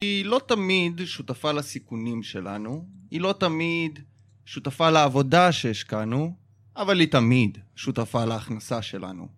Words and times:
היא 0.00 0.24
לא 0.24 0.40
תמיד 0.46 1.00
שותפה 1.04 1.52
לסיכונים 1.52 2.22
שלנו, 2.22 2.88
היא 3.10 3.20
לא 3.20 3.34
תמיד 3.40 3.98
שותפה 4.44 4.90
לעבודה 4.90 5.52
שהשקענו, 5.52 6.36
אבל 6.76 7.00
היא 7.00 7.08
תמיד 7.08 7.58
שותפה 7.76 8.24
להכנסה 8.24 8.82
שלנו. 8.82 9.28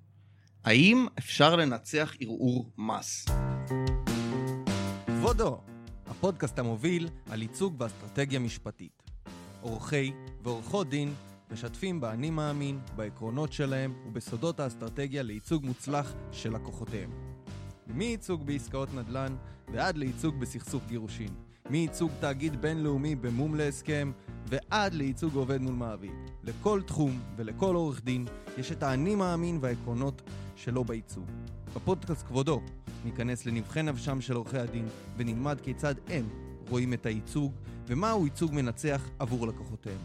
האם 0.64 1.06
אפשר 1.18 1.56
לנצח 1.56 2.14
ערעור 2.20 2.70
מס? 2.78 3.26
כבודו, 5.06 5.60
הפודקאסט 6.06 6.58
המוביל 6.58 7.08
על 7.30 7.42
ייצוג 7.42 7.74
ואסטרטגיה 7.78 8.38
משפטית. 8.38 9.02
עורכי 9.60 10.12
ועורכות 10.42 10.88
דין 10.88 11.14
משתפים 11.52 12.00
באני 12.00 12.30
מאמין, 12.30 12.80
בעקרונות 12.96 13.52
שלהם 13.52 13.94
ובסודות 14.06 14.60
האסטרטגיה 14.60 15.22
לייצוג 15.22 15.66
מוצלח 15.66 16.12
של 16.32 16.54
לקוחותיהם. 16.54 17.29
מייצוג 17.94 18.46
בעסקאות 18.46 18.94
נדל"ן 18.94 19.36
ועד 19.72 19.96
לייצוג 19.96 20.40
בסכסוך 20.40 20.82
גירושין. 20.88 21.30
מייצוג 21.70 22.10
תאגיד 22.20 22.62
בינלאומי 22.62 23.14
במום 23.14 23.54
להסכם 23.54 24.12
ועד 24.46 24.94
לייצוג 24.94 25.34
עובד 25.34 25.60
מול 25.60 25.74
מעביד. 25.74 26.12
לכל 26.44 26.82
תחום 26.82 27.20
ולכל 27.36 27.74
עורך 27.74 28.04
דין 28.04 28.26
יש 28.58 28.72
את 28.72 28.82
האני 28.82 29.14
מאמין 29.14 29.58
והעקרונות 29.60 30.22
שלו 30.56 30.84
בייצוג. 30.84 31.24
בפודקאסט 31.74 32.26
כבודו 32.26 32.60
ניכנס 33.04 33.46
לנבחי 33.46 33.82
נפשם 33.82 34.20
של 34.20 34.34
עורכי 34.36 34.58
הדין 34.58 34.88
ונלמד 35.16 35.60
כיצד 35.60 35.94
הם 36.08 36.28
רואים 36.68 36.92
את 36.92 37.06
הייצוג 37.06 37.52
ומהו 37.86 38.24
ייצוג 38.24 38.54
מנצח 38.54 39.08
עבור 39.18 39.46
לקוחותיהם. 39.46 40.00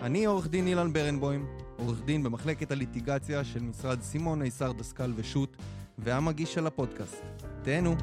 אני 0.00 0.24
עורך 0.24 0.48
דין 0.48 0.66
אילן 0.66 0.92
ברנבוים, 0.92 1.46
עורך 1.76 2.02
דין 2.04 2.22
במחלקת 2.22 2.70
הליטיגציה 2.70 3.44
של 3.44 3.62
משרד 3.62 4.02
סימון, 4.02 4.42
איסר 4.42 4.72
דסקל 4.72 5.12
ושות' 5.16 5.56
והמגיש 5.98 6.54
של 6.54 6.66
הפודקאסט. 6.66 7.22
תהנו. 7.62 7.96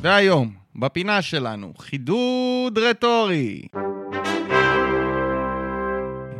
והיום, 0.00 0.54
בפינה 0.76 1.22
שלנו, 1.22 1.72
חידוד 1.78 2.78
רטורי. 2.78 3.62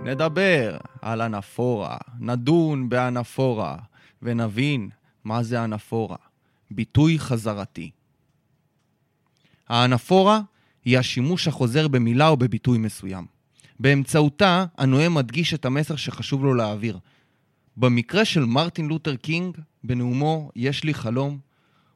נדבר 0.05 0.77
על 1.03 1.23
אנפורה, 1.23 1.97
נדון 2.19 2.89
באנפורה, 2.89 3.77
ונבין 4.23 4.91
מה 5.25 5.43
זה 5.43 5.65
אנפורה, 5.65 6.17
ביטוי 6.70 7.19
חזרתי. 7.19 7.91
האנפורה 9.69 10.41
היא 10.84 10.98
השימוש 10.98 11.48
החוזר 11.48 11.89
במילה 11.89 12.28
או 12.28 12.37
בביטוי 12.37 12.78
מסוים. 12.78 13.42
באמצעותה, 13.83 14.64
הנואם 14.78 15.14
מדגיש 15.14 15.55
את 15.55 15.64
המסר 15.64 15.97
שחשוב 15.97 16.44
לו 16.44 16.55
להעביר. 16.55 16.98
במקרה 17.77 18.25
של 18.25 18.44
מרטין 18.44 18.88
לותר 18.88 19.16
קינג, 19.16 19.56
בנאומו 19.84 20.50
"יש 20.56 20.84
לי 20.84 20.94
חלום", 20.94 21.38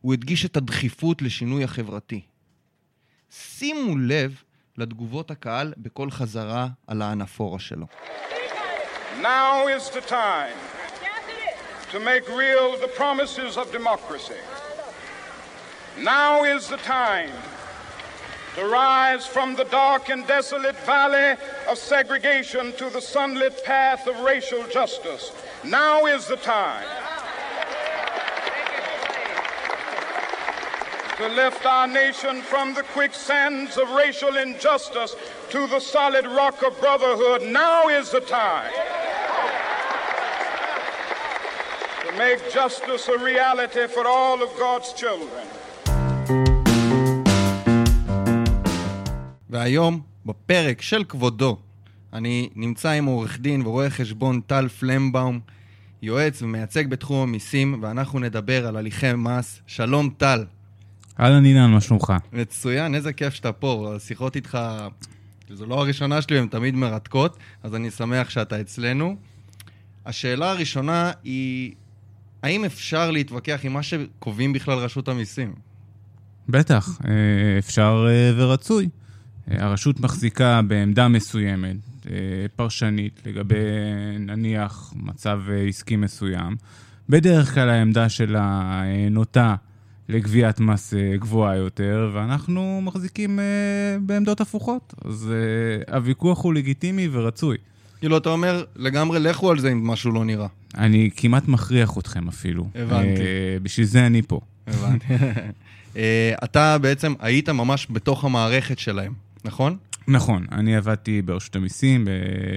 הוא 0.01 0.13
הדגיש 0.13 0.45
את 0.45 0.57
הדחיפות 0.57 1.23
לשינוי 1.23 1.65
החברתי. 1.65 2.21
שימו 3.31 3.99
לב 3.99 4.43
לתגובות 4.79 5.31
הקהל 5.31 5.73
בכל 5.77 6.11
חזרה 6.11 6.69
על 6.87 7.03
האנפורה 7.03 7.59
שלו. 7.59 7.87
Now 9.23 9.67
is 9.77 9.91
the 9.97 10.11
time 10.11 10.59
to 11.93 11.99
make 12.01 12.27
real 12.29 12.69
the 12.85 12.91
promises 13.01 13.57
of 13.57 13.73
democracy. 13.73 14.43
Now 15.99 16.45
is 16.45 16.63
the 16.69 16.81
time 16.89 17.33
to 18.57 18.65
rise 18.65 19.27
from 19.27 19.55
the 19.55 19.65
dark 19.65 20.09
and 20.09 20.27
desolate 20.27 20.77
valley 20.87 21.39
of 21.69 21.77
segregation 21.77 22.73
to 22.73 22.89
the 22.89 23.03
sunlit 23.03 23.63
path 23.65 24.07
of 24.07 24.19
racial 24.21 24.67
justice. 24.69 25.31
Now 25.63 26.07
is 26.07 26.27
the 26.27 26.37
time 26.37 26.87
to 31.19 31.29
lift 31.29 31.67
our 31.67 31.87
nation 31.87 32.41
from 32.41 32.73
the 32.73 32.83
quicksands 32.83 33.77
of 33.77 33.91
racial 33.91 34.35
injustice 34.39 35.15
to 35.51 35.67
the 35.67 35.81
solid 35.81 36.27
rock 36.27 36.63
of 36.67 36.81
brotherhood. 36.81 37.43
Now 37.43 37.89
is 37.89 38.11
the 38.11 38.21
time 38.21 38.73
to 42.07 42.13
make 42.17 42.51
justice 42.51 43.07
a 43.09 43.19
reality 43.19 43.87
for 43.87 44.07
all 44.07 44.43
of 44.43 44.49
God's 44.59 44.95
children. 44.95 45.47
והיום, 49.57 50.01
בפרק 50.27 50.83
של 50.83 51.05
כבודו, 51.05 51.59
אני 52.13 52.49
נמצא 52.55 52.91
עם 52.91 53.05
עורך 53.05 53.39
דין 53.41 53.67
ורואה 53.67 53.91
חשבון 53.91 54.41
טל 54.41 54.69
פלמבאום, 54.69 55.41
יועץ 56.03 56.43
ומייצג 56.43 56.91
בתחום 56.91 57.29
המיסים, 57.29 57.79
ואנחנו 57.83 58.19
נדבר 58.19 58.67
על 58.67 58.77
הליכי 58.77 59.13
מס. 59.13 59.61
שלום 59.67 60.11
טל. 60.17 60.45
אהלן 61.21 61.45
אילן, 61.45 61.71
מה 61.71 61.81
שלומך? 61.81 62.13
מצוין, 62.33 62.95
איזה 62.95 63.13
כיף 63.13 63.35
שאתה 63.35 63.53
פה. 63.53 63.93
השיחות 63.97 64.37
איתך, 64.37 64.59
זו 65.51 65.67
לא 65.67 65.81
הראשונה 65.81 66.23
שלי, 66.23 66.39
הן 66.39 66.47
תמיד 66.47 66.75
מרתקות, 66.75 67.37
אז 67.63 67.75
אני 67.75 67.91
שמח 67.91 68.31
שאתה 68.31 68.61
אצלנו. 68.61 69.17
השאלה 70.07 70.51
הראשונה 70.51 71.13
היא, 71.25 71.73
האם 72.43 72.65
אפשר 72.65 73.11
להתווכח 73.11 73.61
עם 73.63 73.73
מה 73.73 73.83
שקובעים 73.83 74.53
בכלל 74.53 74.79
רשות 74.79 75.09
המיסים? 75.09 75.55
בטח, 76.49 76.99
אה, 77.09 77.59
אפשר 77.59 78.07
אה, 78.09 78.33
ורצוי. 78.37 78.89
אה, 79.51 79.65
הרשות 79.65 80.01
מחזיקה 80.01 80.63
בעמדה 80.63 81.09
מסוימת, 81.09 81.77
פרשנית, 82.57 83.21
לגבי 83.27 83.55
נניח 84.19 84.93
מצב 84.97 85.41
עסקי 85.69 85.97
מסוים. 85.97 86.57
בדרך 87.09 87.55
כלל 87.55 87.71
העמדה 87.71 88.09
שלה 88.09 88.83
נוטה 89.11 89.55
לגביית 90.09 90.61
מס 90.61 90.95
גבוהה 91.15 91.57
יותר, 91.57 92.11
ואנחנו 92.15 92.81
מחזיקים 92.83 93.39
בעמדות 94.01 94.41
הפוכות. 94.41 94.95
אז 95.05 95.33
הוויכוח 95.93 96.45
הוא 96.45 96.55
לגיטימי 96.55 97.09
ורצוי. 97.13 97.57
כאילו, 98.01 98.17
אתה 98.17 98.29
אומר, 98.29 98.65
לגמרי 98.77 99.21
לכו 99.21 99.51
על 99.51 99.59
זה 99.59 99.73
אם 99.73 99.87
משהו 99.87 100.13
לא 100.13 100.25
נראה. 100.25 100.47
אני 100.75 101.11
כמעט 101.17 101.49
מכריח 101.49 101.99
אתכם 101.99 102.29
אפילו. 102.29 102.69
הבנתי. 102.75 103.23
בשביל 103.63 103.87
זה 103.87 104.07
אני 104.07 104.23
פה. 104.23 104.41
הבנתי. 104.67 105.07
אתה 106.45 106.79
בעצם 106.79 107.15
היית 107.21 107.49
ממש 107.49 107.87
בתוך 107.91 108.25
המערכת 108.25 108.79
שלהם, 108.79 109.13
נכון? 109.47 109.77
נכון, 110.09 110.47
אני 110.53 110.77
עבדתי 110.77 111.23
ברשות 111.23 111.57
המיסים, 111.57 112.09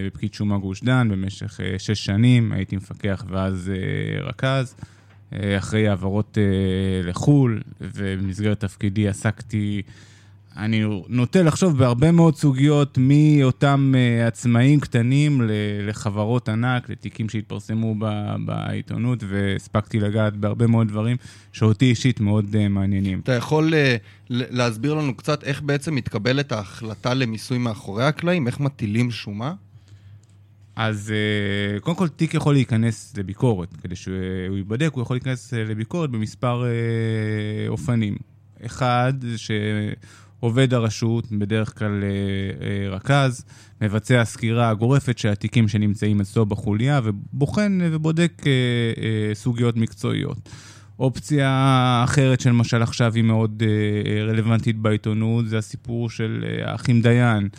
בפקיד 0.07 0.33
שומה 0.33 0.57
גוש 0.57 0.83
דן, 0.83 1.09
במשך 1.11 1.59
שש 1.77 2.05
שנים, 2.05 2.51
הייתי 2.51 2.75
מפקח 2.75 3.25
ואז 3.27 3.71
רכז. 4.21 4.75
אחרי 5.57 5.87
העברות 5.87 6.37
לחו"ל, 7.03 7.61
ובמסגרת 7.81 8.59
תפקידי 8.59 9.07
עסקתי, 9.07 9.81
אני 10.59 10.83
נוטה 11.07 11.41
לחשוב 11.43 11.77
בהרבה 11.77 12.11
מאוד 12.11 12.35
סוגיות, 12.35 12.97
מאותם 13.01 13.93
עצמאים 14.27 14.79
קטנים 14.79 15.41
לחברות 15.87 16.49
ענק, 16.49 16.89
לתיקים 16.89 17.29
שהתפרסמו 17.29 17.95
בעיתונות, 18.45 19.23
והספקתי 19.29 19.99
לגעת 19.99 20.37
בהרבה 20.37 20.67
מאוד 20.67 20.87
דברים 20.87 21.17
שאותי 21.51 21.85
אישית 21.85 22.19
מאוד 22.19 22.67
מעניינים. 22.67 23.19
אתה 23.19 23.33
יכול 23.33 23.73
להסביר 24.29 24.93
לנו 24.93 25.15
קצת 25.15 25.43
איך 25.43 25.61
בעצם 25.61 25.95
מתקבלת 25.95 26.51
ההחלטה 26.51 27.13
למיסוי 27.13 27.57
מאחורי 27.57 28.03
הקלעים? 28.03 28.47
איך 28.47 28.59
מטילים 28.59 29.11
שומה? 29.11 29.53
אז 30.75 31.13
קודם 31.81 31.97
כל, 31.97 32.07
תיק 32.07 32.33
יכול 32.33 32.53
להיכנס 32.53 33.17
לביקורת. 33.17 33.73
כדי 33.83 33.95
שהוא 33.95 34.57
ייבדק, 34.57 34.89
הוא 34.93 35.01
יכול 35.01 35.15
להיכנס 35.15 35.53
לביקורת 35.53 36.09
במספר 36.09 36.63
אופנים. 37.67 38.15
אחד, 38.65 39.13
זה 39.21 39.37
שעובד 40.39 40.73
הרשות, 40.73 41.31
בדרך 41.31 41.79
כלל 41.79 42.03
רכז, 42.91 43.45
מבצע 43.81 44.25
סקירה 44.25 44.73
גורפת 44.73 45.17
של 45.17 45.29
התיקים 45.29 45.67
שנמצאים 45.67 46.21
אצלו 46.21 46.45
בחוליה, 46.45 47.01
ובוחן 47.03 47.79
ובודק 47.83 48.43
סוגיות 49.33 49.75
מקצועיות. 49.77 50.49
אופציה 50.99 52.01
אחרת 52.03 52.39
שלמשל 52.39 52.81
עכשיו 52.81 53.15
היא 53.15 53.23
מאוד 53.23 53.63
רלוונטית 54.27 54.77
בעיתונות, 54.77 55.47
זה 55.47 55.57
הסיפור 55.57 56.09
של 56.09 56.45
האחים 56.65 57.01
דיין. 57.01 57.49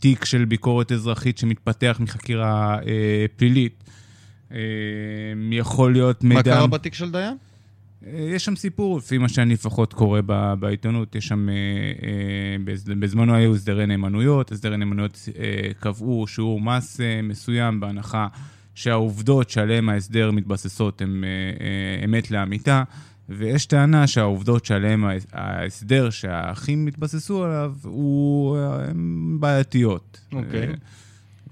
תיק 0.00 0.24
של 0.24 0.44
ביקורת 0.44 0.92
אזרחית 0.92 1.38
שמתפתח 1.38 1.96
מחקירה 2.00 2.78
אה, 2.86 3.26
פלילית. 3.36 3.84
אה, 4.52 4.58
יכול 5.50 5.92
להיות 5.92 6.24
מידע... 6.24 6.36
מה 6.36 6.42
קרה 6.42 6.66
בתיק 6.66 6.94
של 6.94 7.10
דיין? 7.10 7.36
יש 8.02 8.44
שם 8.44 8.56
סיפור, 8.56 8.98
לפי 8.98 9.18
מה 9.18 9.28
שאני 9.28 9.54
לפחות 9.54 9.92
קורא 9.92 10.20
בעיתונות, 10.58 11.14
יש 11.14 11.26
שם, 11.26 11.48
אה, 11.48 11.54
אה, 12.08 12.94
בזמנו 12.98 13.34
היו 13.34 13.54
הסדרי 13.54 13.86
נאמנויות, 13.86 14.52
הסדרי 14.52 14.76
נאמנויות 14.76 15.28
אה, 15.38 15.70
קבעו 15.80 16.26
שיעור 16.26 16.60
מס 16.60 17.00
מסוים 17.22 17.80
בהנחה 17.80 18.28
שהעובדות 18.74 19.50
שעליהן 19.50 19.88
ההסדר 19.88 20.30
מתבססות 20.30 21.02
הן 21.02 21.24
אמת 22.04 22.30
לאמיתה. 22.30 22.82
ויש 23.28 23.66
טענה 23.66 24.06
שהעובדות 24.06 24.64
שעליהן 24.64 25.04
ההסדר 25.32 26.10
שהאחים 26.10 26.86
התבססו 26.86 27.44
עליו, 27.44 27.72
הוא, 27.82 28.58
הן 28.58 29.36
בעייתיות. 29.40 30.20
אוקיי. 30.32 30.68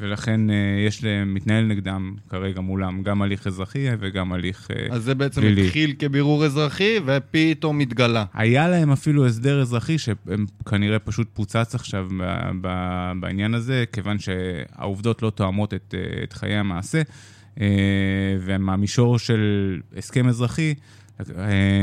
ולכן 0.01 0.51
אה, 0.51 0.55
יש 0.87 1.05
להם, 1.05 1.35
מתנהל 1.35 1.65
נגדם 1.65 2.15
כרגע 2.29 2.61
מולם 2.61 3.03
גם 3.03 3.23
הליך 3.23 3.47
אזרחי 3.47 3.87
וגם 3.99 4.33
הליך 4.33 4.69
אה, 4.71 4.87
אז 4.91 5.03
זה 5.03 5.15
בעצם 5.15 5.41
פלילי. 5.41 5.67
התחיל 5.67 5.95
כבירור 5.99 6.45
אזרחי, 6.45 6.97
ופתאום 7.07 7.81
התגלה. 7.81 8.25
היה 8.35 8.69
להם 8.69 8.91
אפילו 8.91 9.27
הסדר 9.27 9.61
אזרחי, 9.61 9.99
שהם 9.99 10.47
כנראה 10.69 10.99
פשוט 10.99 11.29
פוצץ 11.33 11.75
עכשיו 11.75 12.09
בעניין 13.21 13.55
הזה, 13.55 13.85
כיוון 13.93 14.17
שהעובדות 14.19 15.23
לא 15.23 15.31
תואמות 15.31 15.75
את, 15.75 15.95
אה, 15.99 16.23
את 16.25 16.33
חיי 16.33 16.57
המעשה, 16.57 17.03
ומהמישור 18.41 19.19
של 19.19 19.81
הסכם 19.97 20.29
אזרחי, 20.29 20.75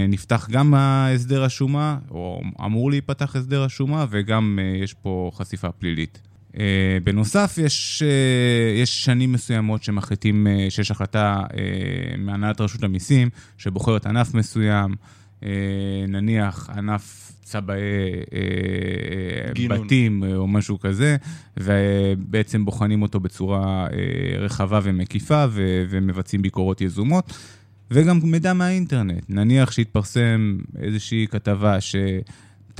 נפתח 0.09 0.47
גם 0.51 0.73
ההסדר 0.73 1.43
השומה, 1.43 1.97
או 2.09 2.41
אמור 2.65 2.89
להיפתח 2.89 3.35
הסדר 3.35 3.63
השומה, 3.63 4.05
וגם 4.09 4.59
יש 4.83 4.93
פה 4.93 5.31
חשיפה 5.33 5.71
פלילית. 5.71 6.21
אה, 6.59 6.97
בנוסף, 7.03 7.57
יש, 7.61 8.03
אה, 8.05 8.81
יש 8.81 9.05
שנים 9.05 9.31
מסוימות 9.31 9.83
שמחליטים 9.83 10.47
אה, 10.47 10.65
שיש 10.69 10.91
החלטה 10.91 11.43
אה, 11.57 12.17
מהנהלת 12.17 12.61
רשות 12.61 12.83
המיסים, 12.83 13.29
שבוחרת 13.57 14.05
ענף 14.05 14.33
מסוים, 14.33 14.95
אה, 15.43 15.49
נניח 16.07 16.69
ענף 16.69 17.31
צבעי 17.43 17.77
גינון. 19.53 19.85
בתים 19.85 20.23
אה, 20.23 20.35
או 20.35 20.47
משהו 20.47 20.79
כזה, 20.79 21.17
ובעצם 21.57 22.65
בוחנים 22.65 23.01
אותו 23.01 23.19
בצורה 23.19 23.87
אה, 23.93 24.39
רחבה 24.39 24.79
ומקיפה 24.83 25.45
ו- 25.49 25.83
ומבצעים 25.89 26.41
ביקורות 26.41 26.81
יזומות. 26.81 27.33
וגם 27.93 28.19
מידע 28.23 28.53
מהאינטרנט. 28.53 29.23
נניח 29.29 29.71
שהתפרסם 29.71 30.57
איזושהי 30.81 31.27
כתבה 31.31 31.81
שטל 31.81 31.97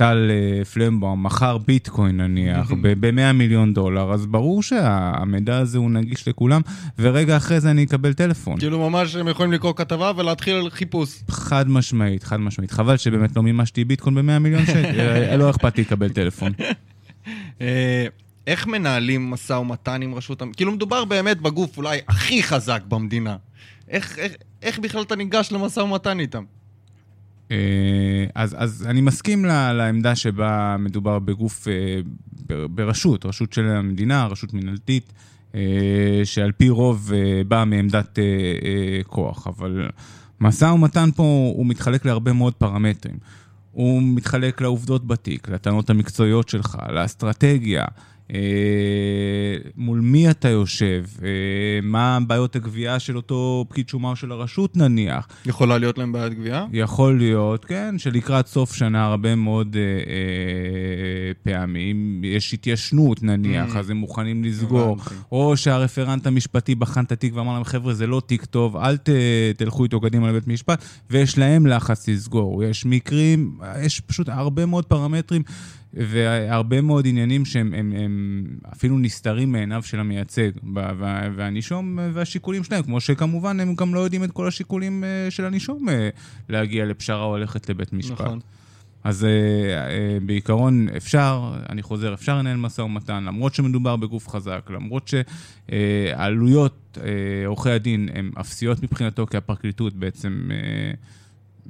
אה, 0.00 0.64
פלמבאום 0.64 1.26
מכר 1.26 1.58
ביטקוין 1.58 2.16
נניח 2.16 2.72
ב-100 2.80 3.32
מיליון 3.34 3.74
דולר, 3.74 4.12
אז 4.12 4.26
ברור 4.26 4.62
שהמידע 4.62 5.58
הזה 5.58 5.78
הוא 5.78 5.90
נגיש 5.90 6.28
לכולם, 6.28 6.60
ורגע 6.98 7.36
אחרי 7.36 7.60
זה 7.60 7.70
אני 7.70 7.84
אקבל 7.84 8.12
טלפון. 8.12 8.58
כאילו 8.58 8.90
ממש 8.90 9.16
הם 9.16 9.28
יכולים 9.28 9.52
לקרוא 9.52 9.72
כתבה 9.76 10.12
ולהתחיל 10.16 10.70
חיפוש. 10.70 11.22
חד 11.30 11.68
משמעית, 11.68 12.22
חד 12.22 12.40
משמעית. 12.40 12.70
חבל 12.70 12.96
שבאמת 12.96 13.36
לא 13.36 13.42
מימשתי 13.42 13.84
ביטקוין 13.84 14.14
ב-100 14.14 14.38
מיליון 14.38 14.66
שקל, 14.66 15.00
אה, 15.30 15.36
לא 15.36 15.50
אכפת 15.50 15.76
לי 15.76 15.82
לקבל 15.82 16.08
טלפון. 16.08 16.52
אה, 17.60 18.06
איך 18.46 18.66
מנהלים 18.66 19.30
משא 19.30 19.52
ומתן 19.52 20.02
עם 20.02 20.14
רשות 20.14 20.42
המ... 20.42 20.52
כאילו 20.52 20.72
מדובר 20.72 21.04
באמת 21.04 21.40
בגוף 21.40 21.76
אולי 21.76 21.98
הכי 22.08 22.42
חזק 22.42 22.82
במדינה. 22.88 23.36
איך, 23.88 24.18
איך, 24.18 24.32
איך 24.62 24.78
בכלל 24.78 25.02
אתה 25.02 25.16
ניגש 25.16 25.52
למשא 25.52 25.80
ומתן 25.80 26.20
איתם? 26.20 26.44
אה, 27.50 27.56
אז, 28.34 28.56
אז 28.58 28.86
אני 28.90 29.00
מסכים 29.00 29.44
ל- 29.44 29.72
לעמדה 29.72 30.14
שבה 30.14 30.76
מדובר 30.78 31.18
בגוף, 31.18 31.68
אה, 31.68 32.00
ברשות, 32.66 33.26
רשות 33.26 33.52
של 33.52 33.66
המדינה, 33.66 34.26
רשות 34.26 34.54
מנהלתית, 34.54 35.12
אה, 35.54 35.60
שעל 36.24 36.52
פי 36.52 36.68
רוב 36.68 37.12
אה, 37.14 37.42
באה 37.48 37.64
מעמדת 37.64 38.18
כוח, 39.06 39.46
אבל 39.46 39.88
משא 40.40 40.64
ומתן 40.64 41.08
פה 41.16 41.22
הוא 41.56 41.66
מתחלק 41.66 42.04
להרבה 42.04 42.32
מאוד 42.32 42.54
פרמטרים. 42.54 43.16
הוא 43.72 44.02
מתחלק 44.02 44.60
לעובדות 44.60 45.06
בתיק, 45.06 45.48
לטענות 45.48 45.90
המקצועיות 45.90 46.48
שלך, 46.48 46.78
לאסטרטגיה, 46.88 47.84
מול 49.76 50.00
מי 50.00 50.30
אתה 50.30 50.48
יושב, 50.48 51.04
אה, 51.22 51.28
מה 51.82 52.18
בעיות 52.26 52.56
הגבייה 52.56 52.98
של 52.98 53.16
אותו 53.16 53.64
פקיד 53.68 53.88
שומה 53.88 54.08
או 54.10 54.16
של 54.16 54.32
הרשות 54.32 54.76
נניח, 54.76 55.28
יכולה 55.46 55.78
להיות 55.78 55.98
להם 55.98 56.12
בעיית 56.12 56.34
גבייה? 56.34 56.64
יכול 56.72 57.18
להיות, 57.18 57.64
כן, 57.64 57.94
שלקראת 57.98 58.46
סוף 58.46 58.74
שנה 58.74 59.04
הרבה 59.04 59.34
מאוד 59.34 59.76
אה, 59.76 59.82
אה, 59.82 61.32
פעמים 61.42 62.22
יש 62.24 62.54
התיישנות 62.54 63.22
נניח, 63.22 63.76
Mm. 63.76 63.78
אז 63.78 63.90
הם 63.90 63.96
מוכנים 63.96 64.44
לסגור. 64.44 64.92
הבנתי. 65.00 65.14
או 65.32 65.56
שהרפרנט 65.56 66.26
המשפטי 66.26 66.74
בחן 66.74 67.04
את 67.04 67.12
התיק 67.12 67.36
ואמר 67.36 67.54
להם, 67.54 67.64
חבר'ה, 67.64 67.94
זה 67.94 68.06
לא 68.06 68.22
תיק 68.26 68.44
טוב, 68.44 68.76
אל 68.76 68.96
ת, 68.96 69.08
תלכו 69.56 69.84
איתו 69.84 70.00
קדימה 70.00 70.28
לבית 70.28 70.48
משפט, 70.48 70.84
ויש 71.10 71.38
להם 71.38 71.66
לחץ 71.66 72.08
לסגור. 72.08 72.64
יש 72.64 72.86
מקרים, 72.86 73.58
יש 73.82 74.00
פשוט 74.00 74.28
הרבה 74.28 74.66
מאוד 74.66 74.84
פרמטרים. 74.84 75.42
והרבה 75.94 76.80
מאוד 76.80 77.06
עניינים 77.06 77.44
שהם 77.44 77.74
הם, 77.74 77.92
הם 77.96 78.46
אפילו 78.72 78.98
נסתרים 78.98 79.52
מעיניו 79.52 79.82
של 79.82 80.00
המייצג 80.00 80.50
והנישום 81.36 81.98
והשיקולים 82.12 82.64
שלהם, 82.64 82.82
כמו 82.82 83.00
שכמובן 83.00 83.60
הם 83.60 83.74
גם 83.74 83.94
לא 83.94 84.00
יודעים 84.00 84.24
את 84.24 84.30
כל 84.30 84.48
השיקולים 84.48 85.04
אה, 85.04 85.30
של 85.30 85.44
הנישום 85.44 85.88
אה, 85.88 86.08
להגיע 86.48 86.84
לפשרה 86.84 87.24
או 87.24 87.36
ללכת 87.36 87.68
לבית 87.68 87.92
משפט. 87.92 88.20
נכון. 88.20 88.40
אז 89.04 89.24
אה, 89.24 90.18
בעיקרון 90.26 90.88
אפשר, 90.96 91.54
אני 91.68 91.82
חוזר, 91.82 92.14
אפשר 92.14 92.38
לנהל 92.38 92.56
משא 92.56 92.80
ומתן, 92.80 93.24
למרות 93.24 93.54
שמדובר 93.54 93.96
בגוף 93.96 94.28
חזק, 94.28 94.70
למרות 94.70 95.10
שהעלויות, 95.68 96.98
עורכי 97.46 97.70
הדין, 97.70 98.08
הן 98.14 98.30
אפסיות 98.40 98.82
מבחינתו, 98.82 99.26
כי 99.26 99.36
הפרקליטות 99.36 99.94
בעצם... 99.94 100.48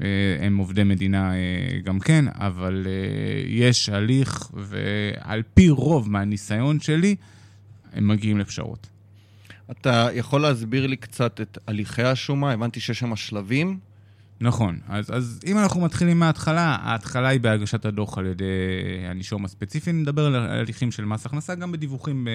אה, 0.00 0.06
הם 0.40 0.56
עובדי 0.56 0.84
מדינה 0.84 1.34
אה, 1.34 1.38
גם 1.84 2.00
כן, 2.00 2.24
אבל 2.34 2.86
אה, 2.86 3.42
יש 3.46 3.88
הליך, 3.88 4.50
ועל 4.54 5.42
פי 5.54 5.70
רוב 5.70 6.10
מהניסיון 6.10 6.80
שלי, 6.80 7.16
הם 7.92 8.08
מגיעים 8.08 8.38
לפשרות. 8.38 8.86
אתה 9.70 10.08
יכול 10.14 10.40
להסביר 10.40 10.86
לי 10.86 10.96
קצת 10.96 11.40
את 11.40 11.58
הליכי 11.66 12.02
השומה? 12.02 12.52
הבנתי 12.52 12.80
שיש 12.80 12.98
שם 12.98 13.16
שלבים. 13.16 13.78
נכון, 14.40 14.78
אז, 14.88 15.10
אז 15.10 15.40
אם 15.46 15.58
אנחנו 15.58 15.80
מתחילים 15.80 16.18
מההתחלה, 16.18 16.76
ההתחלה 16.80 17.28
היא 17.28 17.40
בהגשת 17.40 17.84
הדוח 17.84 18.18
על 18.18 18.26
ידי 18.26 18.44
הנישום 19.08 19.44
הספציפי, 19.44 19.92
נדבר 19.92 20.26
על 20.26 20.34
הליכים 20.34 20.90
של 20.90 21.04
מס 21.04 21.26
הכנסה, 21.26 21.54
גם 21.54 21.72
בדיווחים 21.72 22.28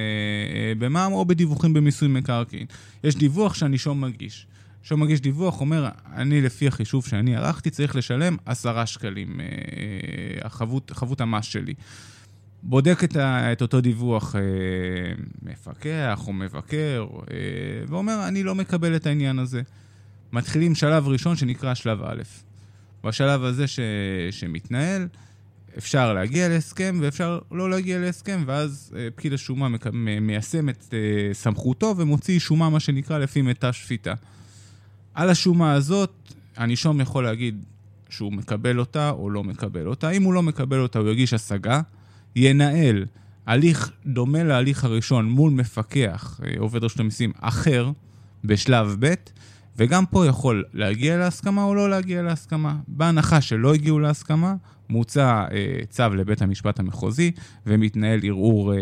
במע"מ 0.80 1.12
או 1.12 1.26
בדיווחים 1.26 1.74
במיסוי 1.74 2.08
מקרקעין. 2.08 2.66
יש 3.04 3.16
דיווח 3.16 3.54
שהנישום 3.54 4.02
מגיש. 4.02 4.48
נישום 4.88 5.04
מגיש 5.04 5.22
דיווח, 5.22 5.62
אומר, 5.62 5.90
אני 6.16 6.42
לפי 6.42 6.68
החישוב 6.68 7.06
שאני 7.06 7.36
ערכתי 7.36 7.70
צריך 7.70 7.96
לשלם 7.96 8.38
עשרה 8.46 8.86
שקלים, 8.86 9.40
אה, 9.40 9.46
החבות, 10.44 10.92
חבות 10.96 11.22
המס 11.22 11.46
שלי. 11.46 11.74
בודק 12.64 13.04
את, 13.04 13.16
ה, 13.16 13.52
את 13.52 13.62
אותו 13.62 13.82
דיווח 13.82 14.36
אה, 14.36 14.42
מפקח 15.42 16.24
או 16.28 16.34
מבקר, 16.34 17.06
אה, 17.32 17.36
ואומר, 17.88 18.28
אני 18.28 18.44
לא 18.44 18.56
מקבל 18.56 18.96
את 18.96 19.06
העניין 19.06 19.40
הזה. 19.40 19.62
מתחילים 20.32 20.76
שלב 20.76 21.08
ראשון 21.08 21.36
שנקרא 21.36 21.74
שלב 21.74 22.02
א'. 22.04 22.22
בשלב 23.04 23.44
הזה 23.44 23.68
ש, 23.68 23.80
שמתנהל, 24.32 25.08
אפשר 25.78 26.14
להגיע 26.14 26.50
להסכם 26.50 27.00
ואפשר 27.02 27.40
לא 27.52 27.70
להגיע 27.70 28.00
להסכם, 28.00 28.44
ואז 28.46 28.94
אה, 28.96 29.08
פקיד 29.16 29.34
השומה 29.34 29.68
מיישם 30.22 30.70
את 30.70 30.94
אה, 30.94 31.34
סמכותו 31.34 31.94
ומוציא 31.98 32.40
שומה, 32.40 32.70
מה 32.70 32.80
שנקרא, 32.80 33.18
לפי 33.18 33.42
מיטה 33.42 33.74
שפיטה. 33.74 34.14
על 35.18 35.30
השומה 35.30 35.74
הזאת, 35.74 36.34
הנישום 36.58 37.02
יכול 37.02 37.24
להגיד 37.24 37.66
שהוא 38.10 38.34
מקבל 38.34 38.80
אותה 38.80 39.10
או 39.10 39.30
לא 39.30 39.44
מקבל 39.44 39.88
אותה. 39.88 40.10
אם 40.10 40.24
הוא 40.24 40.34
לא 40.34 40.44
מקבל 40.44 40.80
אותה, 40.80 41.00
הוא 41.00 41.10
יגיש 41.10 41.34
השגה, 41.34 41.82
ינהל 42.36 43.06
הליך 43.46 43.92
דומה 44.06 44.44
להליך 44.44 44.84
הראשון 44.84 45.30
מול 45.30 45.52
מפקח, 45.52 46.40
אה, 46.44 46.54
עובד 46.60 46.84
רשות 46.84 47.00
המיסים, 47.00 47.32
אחר, 47.40 47.92
בשלב 48.44 48.96
ב', 49.00 49.14
וגם 49.78 50.06
פה 50.06 50.26
יכול 50.26 50.64
להגיע 50.74 51.18
להסכמה 51.18 51.64
או 51.64 51.76
לא 51.76 51.90
להגיע 51.90 52.22
להסכמה. 52.22 52.76
בהנחה 52.88 53.42
שלא 53.42 53.74
הגיעו 53.74 54.00
להסכמה, 54.00 54.56
מוצע 54.90 55.46
אה, 55.52 55.86
צו 55.90 56.16
לבית 56.16 56.42
המשפט 56.42 56.80
המחוזי, 56.80 57.32
ומתנהל 57.66 58.20
ערעור 58.24 58.74
אה, 58.74 58.80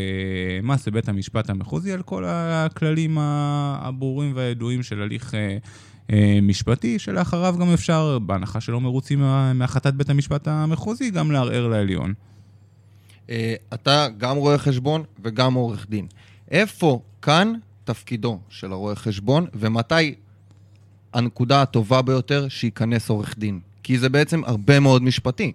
מס 0.63 0.87
לבית 0.87 1.09
המשפט 1.09 1.49
המחוזי 1.49 1.91
על 1.91 2.01
כל 2.01 2.23
הכללים 2.27 3.17
הברורים 3.19 4.31
והידועים 4.35 4.83
של 4.83 5.01
הליך 5.01 5.35
אה, 5.35 5.57
משפטי, 6.41 6.99
שלאחריו 6.99 7.55
גם 7.59 7.69
אפשר, 7.73 8.19
בהנחה 8.19 8.61
שלא 8.61 8.81
מרוצים 8.81 9.19
מה- 9.19 9.53
מהחלטת 9.53 9.93
בית 9.93 10.09
המשפט 10.09 10.47
המחוזי, 10.47 11.11
גם 11.11 11.31
לערער 11.31 11.67
לעליון. 11.67 12.13
אה, 13.29 13.55
אתה 13.73 14.07
גם 14.17 14.37
רואה 14.37 14.57
חשבון 14.57 15.03
וגם 15.23 15.53
עורך 15.53 15.85
דין. 15.89 16.07
איפה 16.51 17.01
כאן 17.21 17.53
תפקידו 17.83 18.39
של 18.49 18.71
הרואה 18.71 18.95
חשבון, 18.95 19.45
ומתי 19.53 20.15
הנקודה 21.13 21.61
הטובה 21.61 22.01
ביותר 22.01 22.47
שייכנס 22.49 23.09
עורך 23.09 23.35
דין? 23.37 23.59
כי 23.83 23.97
זה 23.97 24.09
בעצם 24.09 24.41
הרבה 24.45 24.79
מאוד 24.79 25.03
משפטי. 25.03 25.51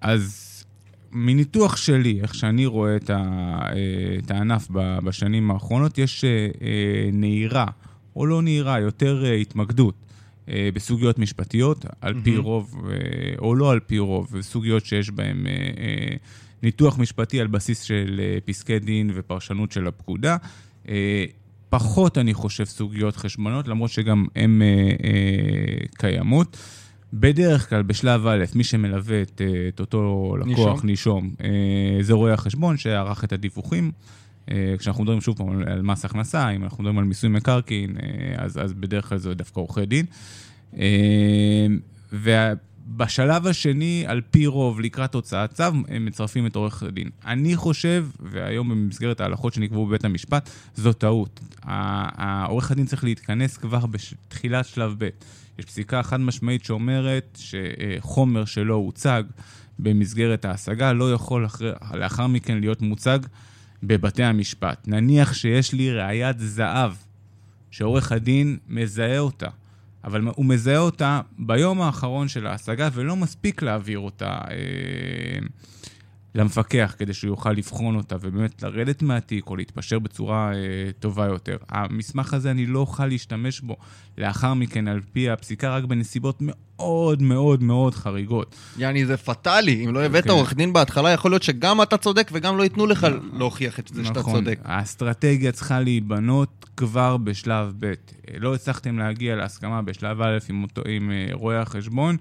אז 0.00 0.48
מניתוח 1.12 1.76
שלי, 1.76 2.20
איך 2.22 2.34
שאני 2.34 2.66
רואה 2.66 2.96
את, 2.96 3.10
ה, 3.10 3.16
אה, 3.16 4.18
את 4.18 4.30
הענף 4.30 4.68
בשנים 5.04 5.50
האחרונות, 5.50 5.98
יש 5.98 6.24
אה, 6.24 6.30
אה, 6.62 7.10
נהירה, 7.12 7.66
או 8.16 8.26
לא 8.26 8.42
נהירה, 8.42 8.80
יותר 8.80 9.24
אה, 9.24 9.34
התמקדות 9.34 9.94
אה, 10.48 10.68
בסוגיות 10.74 11.18
משפטיות, 11.18 11.86
על 12.00 12.14
פי 12.24 12.30
מהמם. 12.30 12.44
רוב, 12.44 12.82
אה, 12.90 12.94
או 13.38 13.54
לא 13.54 13.70
על 13.72 13.80
פי 13.80 13.98
רוב, 13.98 14.28
בסוגיות 14.32 14.84
שיש 14.84 15.10
בהן 15.10 15.46
אה, 15.46 15.52
אה, 15.52 16.16
ניתוח 16.62 16.98
משפטי 16.98 17.40
על 17.40 17.46
בסיס 17.46 17.82
של 17.82 18.20
אה, 18.22 18.38
פסקי 18.44 18.78
דין 18.78 19.10
ופרשנות 19.14 19.72
של 19.72 19.86
הפקודה. 19.86 20.36
אה, 20.88 21.24
פחות, 21.70 22.18
אני 22.18 22.34
חושב, 22.34 22.64
סוגיות 22.64 23.16
חשבונות, 23.16 23.68
למרות 23.68 23.90
שגם 23.90 24.26
הן 24.36 24.62
אה, 24.62 24.66
אה, 25.04 25.86
קיימות. 25.98 26.56
בדרך 27.12 27.68
כלל, 27.68 27.82
בשלב 27.82 28.26
א', 28.26 28.44
מי 28.54 28.64
שמלווה 28.64 29.22
את, 29.22 29.40
אה, 29.44 29.68
את 29.68 29.80
אותו 29.80 30.34
לקוח, 30.40 30.84
נישום. 30.84 30.86
נישום, 30.86 31.30
אה, 31.44 32.02
זה 32.02 32.12
רואה 32.12 32.32
החשבון 32.32 32.76
שערך 32.76 33.24
את 33.24 33.32
הדיווחים. 33.32 33.92
אה, 34.50 34.74
כשאנחנו 34.78 35.02
מדברים 35.02 35.20
שוב 35.20 35.36
פעם 35.36 35.62
על 35.66 35.82
מס 35.82 36.04
הכנסה, 36.04 36.50
אם 36.50 36.64
אנחנו 36.64 36.82
מדברים 36.82 36.98
על 36.98 37.04
מיסוי 37.04 37.30
מקרקעין, 37.30 37.96
אה, 38.02 38.44
אז, 38.44 38.58
אז 38.64 38.72
בדרך 38.72 39.08
כלל 39.08 39.18
זה 39.18 39.34
דווקא 39.34 39.60
עורכי 39.60 39.86
דין. 39.86 40.06
אה, 40.78 41.66
ובשלב 42.12 43.46
השני, 43.46 44.04
על 44.06 44.20
פי 44.30 44.46
רוב, 44.46 44.80
לקראת 44.80 45.14
הוצאת 45.14 45.52
צו, 45.52 45.64
הם 45.88 46.04
מצרפים 46.04 46.46
את 46.46 46.56
עורך 46.56 46.82
הדין. 46.82 47.10
אני 47.26 47.56
חושב, 47.56 48.06
והיום 48.20 48.68
במסגרת 48.68 49.20
ההלכות 49.20 49.54
שנקבעו 49.54 49.86
בבית 49.86 50.04
המשפט, 50.04 50.50
זו 50.74 50.92
טעות. 50.92 51.40
העורך 51.62 52.70
הדין 52.70 52.86
צריך 52.86 53.04
להתכנס 53.04 53.56
כבר 53.56 53.86
בתחילת 53.86 54.66
שלב 54.66 54.94
ב'. 54.98 55.08
יש 55.58 55.64
פסיקה 55.64 56.02
חד 56.02 56.20
משמעית 56.20 56.64
שאומרת 56.64 57.38
שחומר 57.40 58.44
שלא 58.44 58.74
הוצג 58.74 59.22
במסגרת 59.78 60.44
ההשגה 60.44 60.92
לא 60.92 61.12
יכול 61.12 61.46
אחרי, 61.46 61.70
לאחר 61.94 62.26
מכן 62.26 62.60
להיות 62.60 62.82
מוצג 62.82 63.18
בבתי 63.82 64.22
המשפט. 64.22 64.88
נניח 64.88 65.34
שיש 65.34 65.72
לי 65.72 65.92
ראיית 65.92 66.38
זהב, 66.38 66.92
שעורך 67.70 68.12
הדין 68.12 68.58
מזהה 68.68 69.18
אותה, 69.18 69.48
אבל 70.04 70.22
הוא 70.36 70.44
מזהה 70.44 70.78
אותה 70.78 71.20
ביום 71.38 71.82
האחרון 71.82 72.28
של 72.28 72.46
ההשגה 72.46 72.88
ולא 72.92 73.16
מספיק 73.16 73.62
להעביר 73.62 73.98
אותה 73.98 74.38
אה, 74.50 75.46
למפקח 76.34 76.94
כדי 76.98 77.14
שהוא 77.14 77.28
יוכל 77.28 77.52
לבחון 77.52 77.96
אותה 77.96 78.16
ובאמת 78.20 78.62
לרדת 78.62 79.02
מהתיק 79.02 79.46
או 79.46 79.56
להתפשר 79.56 79.98
בצורה 79.98 80.52
אה, 80.54 80.58
טובה 81.00 81.26
יותר. 81.26 81.56
המסמך 81.68 82.34
הזה, 82.34 82.50
אני 82.50 82.66
לא 82.66 82.78
אוכל 82.78 83.06
להשתמש 83.06 83.60
בו 83.60 83.76
לאחר 84.18 84.54
מכן 84.54 84.88
על 84.88 85.00
פי 85.12 85.30
הפסיקה 85.30 85.76
רק 85.76 85.84
בנסיבות 85.84 86.38
מאוד 86.40 87.22
מאוד 87.22 87.62
מאוד 87.62 87.94
חריגות. 87.94 88.56
יעני, 88.78 89.06
זה 89.06 89.16
פטאלי. 89.16 89.84
אם 89.84 89.94
לא 89.94 90.02
הבאת 90.02 90.24
okay. 90.24 90.26
כן. 90.26 90.32
עורך 90.32 90.54
דין 90.54 90.72
בהתחלה, 90.72 91.10
יכול 91.10 91.30
להיות 91.30 91.42
שגם 91.42 91.82
אתה 91.82 91.96
צודק 91.96 92.30
וגם 92.32 92.56
לא 92.56 92.62
ייתנו 92.62 92.86
לך 92.86 93.06
להוכיח 93.32 93.78
את 93.78 93.88
זה 93.88 94.02
נכון. 94.02 94.14
שאתה 94.14 94.22
צודק. 94.22 94.58
האסטרטגיה 94.64 95.52
צריכה 95.52 95.80
להיבנות 95.80 96.66
כבר 96.76 97.16
בשלב 97.16 97.72
ב'. 97.78 97.92
לא 98.38 98.54
הצלחתם 98.54 98.98
להגיע 98.98 99.36
להסכמה 99.36 99.82
בשלב 99.82 100.22
א' 100.22 100.38
עם, 100.48 100.62
אותו, 100.62 100.82
עם 100.88 101.10
אה, 101.10 101.26
רואי 101.32 101.56
החשבון. 101.56 102.16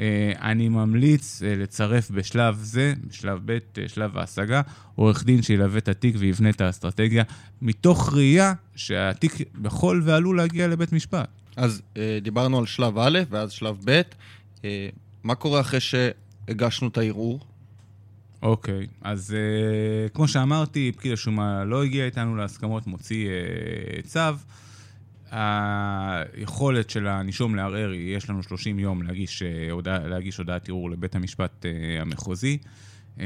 אה, 0.00 0.32
אני 0.42 0.68
ממליץ 0.68 1.42
אה, 1.42 1.54
לצרף 1.56 2.10
בשלב 2.10 2.58
זה, 2.62 2.94
בשלב 3.08 3.40
ב', 3.44 3.58
אה, 3.78 3.88
שלב 3.88 4.18
ההשגה, 4.18 4.62
עורך 4.94 5.24
דין 5.24 5.42
שילווה 5.42 5.78
את 5.78 5.88
התיק 5.88 6.14
ויבנה 6.18 6.50
את 6.50 6.60
האסטרטגיה, 6.60 7.24
מתוך 7.62 8.12
ראייה 8.12 8.52
שהתיק 8.76 9.36
יכול 9.64 10.02
ועלול 10.04 10.36
להגיע 10.36 10.68
לבית 10.68 10.92
משפט. 10.92 11.28
אז 11.56 11.82
דיברנו 12.22 12.58
על 12.58 12.66
שלב 12.66 12.98
א' 12.98 13.18
ואז 13.30 13.52
שלב 13.52 13.76
ב', 13.84 14.02
מה 15.24 15.34
קורה 15.34 15.60
אחרי 15.60 15.80
שהגשנו 15.80 16.88
את 16.88 16.98
הערעור? 16.98 17.40
אוקיי, 18.42 18.82
okay, 18.82 18.86
אז 19.02 19.34
uh, 19.36 20.10
כמו 20.14 20.28
שאמרתי, 20.28 20.92
פקיד 20.96 21.12
השומה 21.12 21.64
לא 21.64 21.84
הגיע 21.84 22.06
איתנו 22.06 22.36
להסכמות, 22.36 22.86
מוציא 22.86 23.28
uh, 23.28 24.06
צו. 24.06 24.20
היכולת 25.34 26.90
של 26.90 27.06
הנישום 27.06 27.54
לערער 27.54 27.92
יש 27.92 28.30
לנו 28.30 28.42
30 28.42 28.78
יום 28.78 29.02
להגיש, 29.02 29.42
אה, 29.42 29.70
הודע, 29.70 29.98
להגיש 29.98 30.36
הודעת 30.36 30.68
ערעור 30.68 30.90
לבית 30.90 31.14
המשפט 31.14 31.64
uh, 31.64 32.02
המחוזי. 32.02 32.58
Uh, 33.16 33.20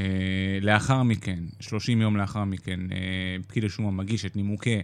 לאחר 0.60 1.02
מכן, 1.02 1.38
30 1.60 2.00
יום 2.00 2.16
לאחר 2.16 2.44
מכן, 2.44 2.80
uh, 2.88 2.92
פקיד 3.48 3.64
השומה 3.64 3.90
מגיש 3.90 4.24
את 4.24 4.36
נימוקי 4.36 4.80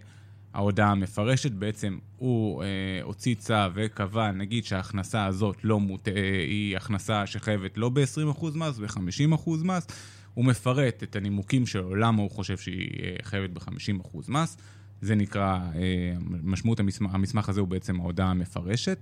ההודעה 0.54 0.90
המפרשת. 0.90 1.52
בעצם 1.52 1.98
הוא 2.16 2.62
uh, 2.62 2.66
הוציא 3.02 3.34
צו 3.34 3.54
וקבע, 3.74 4.32
נגיד 4.32 4.64
שההכנסה 4.64 5.26
הזאת 5.26 5.56
לא 5.64 5.80
מות... 5.80 6.08
uh, 6.08 6.10
היא 6.48 6.76
הכנסה 6.76 7.26
שחייבת 7.26 7.78
לא 7.78 7.88
ב-20% 7.88 8.46
מס, 8.54 8.78
ב-50% 8.78 9.50
מס. 9.64 9.86
הוא 10.34 10.44
מפרט 10.44 11.02
את 11.02 11.16
הנימוקים 11.16 11.66
שלו, 11.66 11.94
למה 11.94 12.22
הוא 12.22 12.30
חושב 12.30 12.58
שהיא 12.58 13.16
חייבת 13.22 13.50
ב-50% 13.50 14.18
מס. 14.28 14.56
זה 15.04 15.14
נקרא, 15.14 15.58
אה, 15.74 16.14
משמעות 16.42 16.80
המסמך, 16.80 17.14
המסמך 17.14 17.48
הזה 17.48 17.60
הוא 17.60 17.68
בעצם 17.68 18.00
ההודעה 18.00 18.30
המפרשת, 18.30 18.98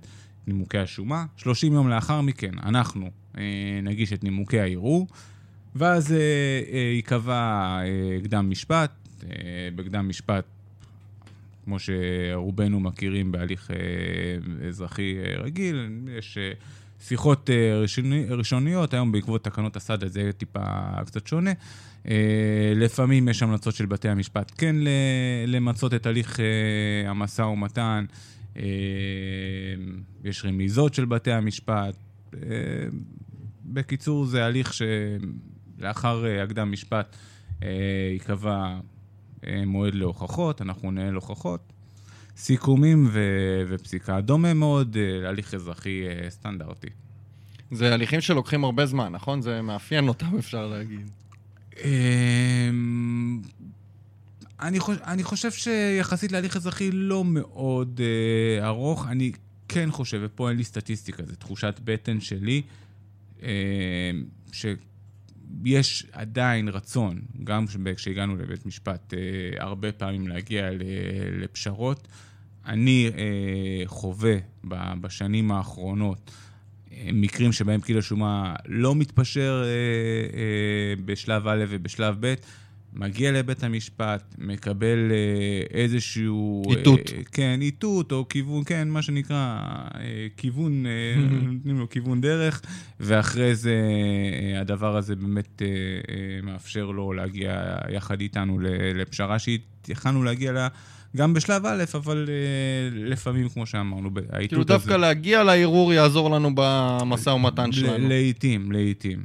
נימוקי 0.47 0.78
השומה. 0.78 1.25
30 1.37 1.73
יום 1.73 1.88
לאחר 1.88 2.21
מכן 2.21 2.52
אנחנו 2.62 3.11
אה, 3.38 3.42
נגיש 3.82 4.12
את 4.12 4.25
נימוקי 4.25 4.61
הערעור, 4.61 5.06
ואז 5.75 6.12
אה, 6.12 6.78
ייקבע 6.94 7.78
קדם 8.25 8.50
משפט. 8.50 8.90
בקדם 9.75 10.09
משפט, 10.09 10.44
כמו 11.64 11.76
שרובנו 11.78 12.80
מכירים 12.80 13.32
בהליך 13.32 13.71
אזרחי 14.68 15.14
רגיל, 15.38 15.90
יש... 16.18 16.38
שיחות 17.06 17.50
ראשוני, 17.82 18.25
ראשוניות, 18.30 18.94
היום 18.94 19.12
בעקבות 19.12 19.44
תקנות 19.44 19.76
הסד 19.76 20.09
זה 20.09 20.30
טיפה 20.32 20.61
קצת 21.06 21.26
שונה. 21.26 21.52
אה, 22.09 22.73
לפעמים 22.76 23.28
יש 23.28 23.42
המלצות 23.42 23.75
של 23.75 23.87
בתי 23.87 24.09
המשפט 24.09 24.52
כן 24.59 24.76
למצות 25.47 25.94
את 25.94 26.06
הליך 26.06 26.40
אה, 26.40 27.11
המשא 27.11 27.42
ומתן, 27.42 28.04
אה, 28.56 28.62
יש 30.25 30.44
רמיזות 30.44 30.94
של 30.94 31.04
בתי 31.04 31.32
המשפט. 31.32 31.94
בקיצור, 33.64 34.25
זה 34.25 34.44
הליך 34.44 34.73
שלאחר 34.75 36.25
הקדם 36.42 36.73
משפט 36.73 37.16
ייקבע 38.12 38.78
מועד 39.66 39.94
להוכחות, 39.94 40.62
אנחנו 40.62 40.90
ננהל 40.90 41.14
הוכחות. 41.14 41.73
סיכומים 42.37 43.09
ו- 43.12 43.62
ופסיקה. 43.69 44.21
דומה 44.21 44.55
מאוד 44.55 44.97
להליך 45.23 45.55
אזרחי 45.55 46.03
סטנדרטי. 46.29 46.89
זה 47.71 47.95
הליכים 47.95 48.21
שלוקחים 48.21 48.65
הרבה 48.65 48.87
זמן, 48.87 49.12
נכון? 49.12 49.43
זה 49.43 49.62
מאפיין 49.62 50.09
אותם, 50.09 50.39
אפשר 50.39 50.67
להגיד. 50.67 51.11
אמ, 51.85 53.43
אני 54.61 54.81
חושב, 54.81 55.01
אני 55.03 55.23
חושב 55.23 55.51
שיחסית 55.51 56.33
להליך 56.33 56.57
אזרחי 56.57 56.91
לא 56.93 57.25
מאוד 57.25 58.01
אה, 58.05 58.67
ארוך. 58.67 59.07
אני 59.07 59.33
כן 59.69 59.91
חושב, 59.91 60.21
ופה 60.25 60.49
אין 60.49 60.57
לי 60.57 60.65
סטטיסטיקה, 60.65 61.23
זו 61.27 61.35
תחושת 61.35 61.81
בטן 61.85 62.21
שלי, 62.21 62.62
אה, 63.43 63.49
שיש 65.64 66.06
עדיין 66.12 66.68
רצון, 66.68 67.21
גם 67.44 67.64
כשהגענו 67.97 68.37
לבית 68.37 68.66
משפט, 68.66 69.14
אה, 69.14 69.18
הרבה 69.62 69.92
פעמים 69.92 70.28
להגיע 70.28 70.71
לפשרות. 71.40 72.09
אני 72.66 73.11
אה, 73.18 73.82
חווה 73.87 74.37
בשנים 75.00 75.52
האחרונות 75.52 76.30
מקרים 77.12 77.52
שבהם 77.52 77.80
פקיד 77.80 77.97
השומה 77.97 78.54
לא 78.66 78.94
מתפשר 78.94 79.62
אה, 79.64 79.68
אה, 80.38 80.94
בשלב 81.04 81.49
א' 81.49 81.64
ובשלב 81.68 82.16
ב', 82.21 82.35
מגיע 82.94 83.32
לבית 83.32 83.62
המשפט, 83.62 84.34
מקבל 84.38 85.12
אה, 85.12 85.78
איזשהו... 85.78 86.62
איתות. 86.70 87.00
אה, 87.00 87.22
כן, 87.32 87.58
איתות 87.62 88.12
או 88.12 88.28
כיוון, 88.28 88.64
כן, 88.64 88.88
מה 88.88 89.02
שנקרא, 89.02 89.58
אה, 89.94 90.26
כיוון, 90.37 90.87
אה, 90.87 90.90
נותנים 91.52 91.78
לו 91.78 91.88
כיוון 91.88 92.20
דרך, 92.20 92.62
ואחרי 93.00 93.54
זה 93.54 93.75
אה, 94.54 94.61
הדבר 94.61 94.96
הזה 94.96 95.16
באמת 95.16 95.62
אה, 95.62 95.66
אה, 95.68 96.42
מאפשר 96.42 96.84
לו 96.84 97.12
להגיע 97.12 97.76
יחד 97.90 98.20
איתנו 98.20 98.58
לפשרה 98.94 99.37
שיכלנו 99.38 100.22
להגיע 100.25 100.52
לה. 100.52 100.68
גם 101.16 101.34
בשלב 101.34 101.66
א', 101.66 101.84
אבל 101.94 102.28
לפעמים, 102.92 103.49
כמו 103.49 103.66
שאמרנו, 103.66 104.11
האיתות 104.16 104.34
הזה... 104.34 104.49
כאילו 104.49 104.64
דווקא 104.64 104.92
להגיע 104.92 105.42
לערעור 105.42 105.92
יעזור 105.92 106.30
לנו 106.30 106.50
במשא 106.54 107.30
ומתן 107.30 107.72
שלנו. 107.72 108.08
לעיתים, 108.08 108.72
לעיתים. 108.72 109.22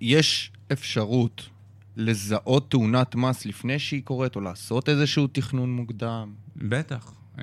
יש 0.00 0.52
אפשרות 0.72 1.48
לזהות 1.96 2.70
תאונת 2.70 3.14
מס 3.14 3.46
לפני 3.46 3.78
שהיא 3.78 4.02
קורית, 4.02 4.36
או 4.36 4.40
לעשות 4.40 4.88
איזשהו 4.88 5.26
תכנון 5.26 5.72
מוקדם? 5.72 6.32
בטח. 6.56 7.14
Uh, 7.36 7.40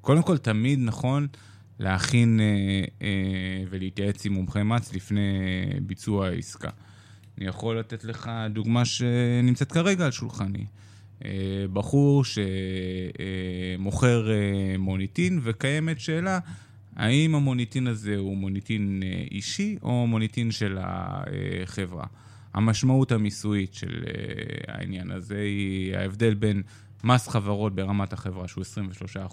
קודם 0.00 0.22
כל, 0.22 0.38
תמיד 0.38 0.78
נכון 0.82 1.26
להכין 1.78 2.40
uh, 2.40 2.88
uh, 2.88 3.02
ולהתייעץ 3.70 4.26
עם 4.26 4.32
מומחי 4.32 4.62
מס 4.62 4.94
לפני 4.94 5.30
ביצוע 5.82 6.26
העסקה. 6.26 6.70
אני 7.38 7.46
יכול 7.46 7.78
לתת 7.78 8.04
לך 8.04 8.30
דוגמה 8.50 8.84
שנמצאת 8.84 9.72
כרגע 9.72 10.04
על 10.04 10.10
שולחני. 10.10 10.64
אה, 11.24 11.64
בחור 11.72 12.24
שמוכר 13.78 14.30
אה, 14.30 14.78
מוניטין, 14.78 15.40
וקיימת 15.42 16.00
שאלה, 16.00 16.38
האם 16.96 17.34
המוניטין 17.34 17.86
הזה 17.86 18.16
הוא 18.16 18.36
מוניטין 18.36 19.02
אה, 19.04 19.24
אישי 19.30 19.76
או 19.82 20.06
מוניטין 20.06 20.50
של 20.50 20.78
החברה. 20.80 22.06
המשמעות 22.54 23.12
המיסויית 23.12 23.74
של 23.74 24.04
העניין 24.68 25.10
הזה 25.10 25.38
היא 25.38 25.96
ההבדל 25.96 26.34
בין 26.34 26.62
מס 27.04 27.28
חברות 27.28 27.74
ברמת 27.74 28.12
החברה 28.12 28.48
שהוא 28.48 28.64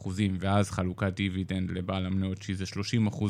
23% 0.02 0.10
ואז 0.40 0.72
חלוקת 0.72 1.14
דיבידנד 1.16 1.72
לבעל 1.72 2.06
המניות 2.06 2.42
שזה 2.42 2.66
30% 3.10 3.24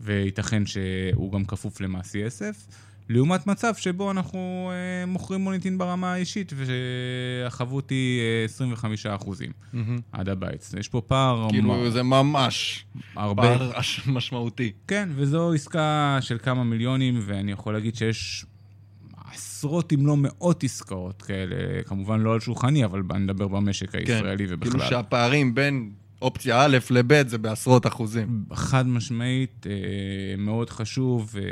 וייתכן 0.00 0.66
שהוא 0.66 1.32
גם 1.32 1.44
כפוף 1.44 1.80
למס 1.80 2.14
יסף. 2.14 2.66
לעומת 3.08 3.46
מצב 3.46 3.74
שבו 3.74 4.10
אנחנו 4.10 4.70
אה, 4.72 5.06
מוכרים 5.06 5.40
מוניטין 5.40 5.78
ברמה 5.78 6.12
האישית 6.12 6.52
והחבות 6.56 7.90
היא 7.90 8.20
אה, 8.20 8.44
25 8.44 9.06
אחוזים 9.06 9.50
mm-hmm. 9.50 9.78
עד 10.12 10.28
הבית. 10.28 10.70
יש 10.78 10.88
פה 10.88 11.00
פער... 11.00 11.48
כאילו 11.50 11.68
מה... 11.68 11.90
זה 11.90 12.02
ממש 12.02 12.84
הרבה... 13.16 13.42
פער 13.42 13.72
משמעותי. 14.16 14.72
כן, 14.86 15.08
וזו 15.14 15.52
עסקה 15.52 16.18
של 16.20 16.38
כמה 16.38 16.64
מיליונים, 16.64 17.20
ואני 17.26 17.52
יכול 17.52 17.72
להגיד 17.72 17.96
שיש 17.96 18.46
עשרות 19.34 19.92
אם 19.92 20.06
לא 20.06 20.16
מאות 20.16 20.64
עסקאות 20.64 21.22
כאלה, 21.22 21.82
כמובן 21.82 22.20
לא 22.20 22.34
על 22.34 22.40
שולחני, 22.40 22.84
אבל 22.84 23.02
אני 23.10 23.24
מדבר 23.24 23.48
במשק 23.48 23.94
הישראלי 23.94 24.46
כן, 24.46 24.54
ובכלל. 24.54 24.70
כאילו 24.72 24.84
שהפערים 24.90 25.54
בין 25.54 25.90
אופציה 26.22 26.64
א' 26.64 26.78
לב' 26.90 27.28
זה 27.28 27.38
בעשרות 27.38 27.86
אחוזים. 27.86 28.44
חד 28.52 28.86
משמעית, 28.86 29.66
אה, 29.70 29.72
מאוד 30.38 30.70
חשוב, 30.70 31.34
אה, 31.36 31.42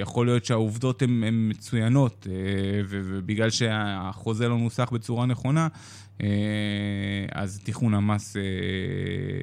יכול 0.00 0.26
להיות 0.26 0.44
שהעובדות 0.44 1.02
הן 1.02 1.48
מצוינות, 1.48 2.26
אה, 2.30 2.34
ובגלל 2.88 3.50
שהחוזה 3.50 4.48
לא 4.48 4.58
נוסח 4.58 4.90
בצורה 4.92 5.26
נכונה, 5.26 5.68
אז 7.32 7.60
תכנון 7.64 7.94
המס 7.94 8.36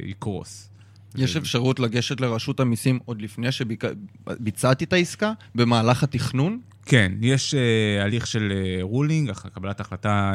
יקרוס. 0.04 0.70
יש 1.16 1.36
אפשרות 1.36 1.80
לגשת 1.80 2.22
לרשות 2.22 2.60
המיסים 2.60 3.00
עוד 3.06 3.22
לפני 3.22 3.48
שביצעתי 3.52 4.84
את 4.84 4.94
העסקה, 4.94 5.34
במהלך 5.56 6.04
התכנון? 6.04 6.60
כן, 6.90 7.12
יש 7.22 7.56
הליך 8.02 8.28
של 8.28 8.54
רולינג, 8.82 9.32
קבלת 9.32 9.80
החלטה 9.80 10.34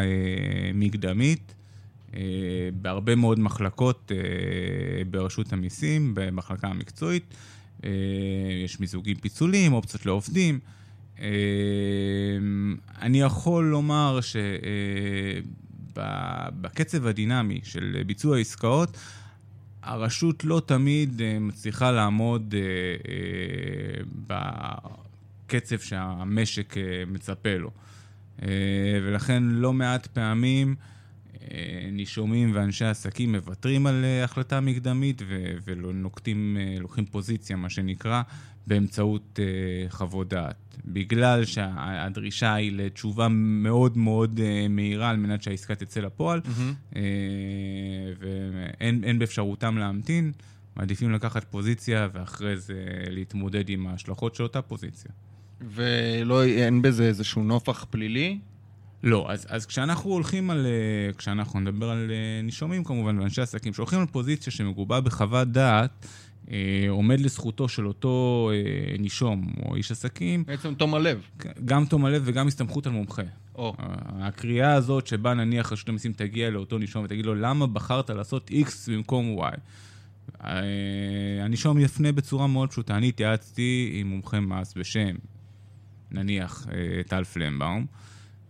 מקדמית. 0.74 1.54
אה, 2.16 2.20
בהרבה 2.74 3.14
מאוד 3.14 3.38
מחלקות 3.38 4.12
אה, 4.14 4.18
ברשות 5.04 5.52
המיסים, 5.52 6.12
במחלקה 6.14 6.68
המקצועית. 6.68 7.34
אה, 7.84 7.90
יש 8.64 8.80
מיזוגים 8.80 9.16
פיצולים, 9.16 9.72
אופציות 9.72 10.06
לעובדים. 10.06 10.58
אני 13.02 13.20
יכול 13.20 13.64
לומר 13.64 14.18
שבקצב 15.92 17.06
הדינמי 17.06 17.60
של 17.64 18.02
ביצוע 18.06 18.38
עסקאות, 18.38 18.96
הרשות 19.82 20.44
לא 20.44 20.62
תמיד 20.66 21.20
מצליחה 21.40 21.90
לעמוד 21.90 22.54
בקצב 25.54 25.78
שהמשק 25.78 26.74
מצפה 27.06 27.56
לו. 27.56 27.70
ולכן 29.02 29.42
לא 29.42 29.72
מעט 29.72 30.06
פעמים 30.06 30.74
אה, 31.50 31.88
נישומים 31.92 32.50
ואנשי 32.54 32.84
עסקים 32.84 33.32
מוותרים 33.32 33.86
על 33.86 34.04
אה, 34.04 34.24
החלטה 34.24 34.60
מקדמית 34.60 35.22
ולא 35.64 35.92
נוקטים, 35.92 36.56
אה, 36.60 36.76
לוקחים 36.80 37.04
פוזיציה, 37.06 37.56
מה 37.56 37.70
שנקרא, 37.70 38.22
באמצעות 38.66 39.38
חוות 39.88 40.28
דעת. 40.28 40.76
בגלל 40.84 41.44
שהדרישה 41.44 42.54
היא 42.54 42.72
לתשובה 42.72 43.28
מאוד 43.28 43.96
מאוד 43.96 44.40
מהירה 44.70 45.10
על 45.10 45.16
מנת 45.16 45.42
שהעסקה 45.42 45.74
תצא 45.74 46.00
לפועל, 46.00 46.40
mm-hmm. 46.44 46.98
ואין 48.18 49.18
באפשרותם 49.18 49.78
להמתין, 49.78 50.32
מעדיפים 50.76 51.12
לקחת 51.12 51.44
פוזיציה 51.44 52.08
ואחרי 52.12 52.56
זה 52.56 52.84
להתמודד 53.10 53.68
עם 53.68 53.86
ההשלכות 53.86 54.34
של 54.34 54.42
אותה 54.42 54.62
פוזיציה. 54.62 55.10
ואין 55.60 56.82
בזה 56.82 57.04
איזשהו 57.04 57.42
נופח 57.42 57.86
פלילי? 57.90 58.38
לא, 59.02 59.26
אז, 59.30 59.46
אז 59.48 59.66
כשאנחנו 59.66 60.10
הולכים 60.10 60.50
על, 60.50 60.66
אה, 60.66 61.12
כשאנחנו 61.12 61.60
נדבר 61.60 61.90
על 61.90 62.10
אה, 62.10 62.42
נישומים 62.42 62.84
כמובן, 62.84 63.18
ואנשי 63.18 63.40
עסקים, 63.40 63.72
כשהולכים 63.72 64.00
על 64.00 64.06
פוזיציה 64.06 64.52
שמגובה 64.52 65.00
בחוות 65.00 65.48
דעת, 65.48 66.06
אה, 66.50 66.86
עומד 66.88 67.20
לזכותו 67.20 67.68
של 67.68 67.86
אותו 67.86 68.50
אה, 68.52 68.96
נישום 68.98 69.52
או 69.64 69.76
איש 69.76 69.90
עסקים. 69.90 70.44
בעצם 70.46 70.74
תום 70.74 70.94
הלב. 70.94 71.20
גם 71.64 71.84
תום 71.84 72.04
הלב 72.04 72.22
וגם 72.24 72.48
הסתמכות 72.48 72.86
על 72.86 72.92
מומחה. 72.92 73.22
או. 73.54 73.74
הקריאה 74.20 74.74
הזאת 74.74 75.06
שבה 75.06 75.34
נניח 75.34 75.72
רשות 75.72 75.88
המיסים 75.88 76.12
תגיע 76.12 76.50
לאותו 76.50 76.78
נישום 76.78 77.04
ותגיד 77.04 77.26
לו, 77.26 77.34
למה 77.34 77.66
בחרת 77.66 78.10
לעשות 78.10 78.50
X 78.50 78.90
במקום 78.92 79.38
Y? 79.38 79.58
אה, 80.44 80.50
הנישום 81.40 81.78
יפנה 81.78 82.12
בצורה 82.12 82.46
מאוד 82.46 82.70
פשוטה. 82.70 82.96
אני 82.96 83.08
התייעצתי 83.08 83.90
עם 83.94 84.08
מומחה 84.08 84.40
מס 84.40 84.74
בשם, 84.76 85.14
נניח, 86.14 86.66
אה, 86.72 87.02
טל 87.06 87.24
פלמבאום. 87.24 87.86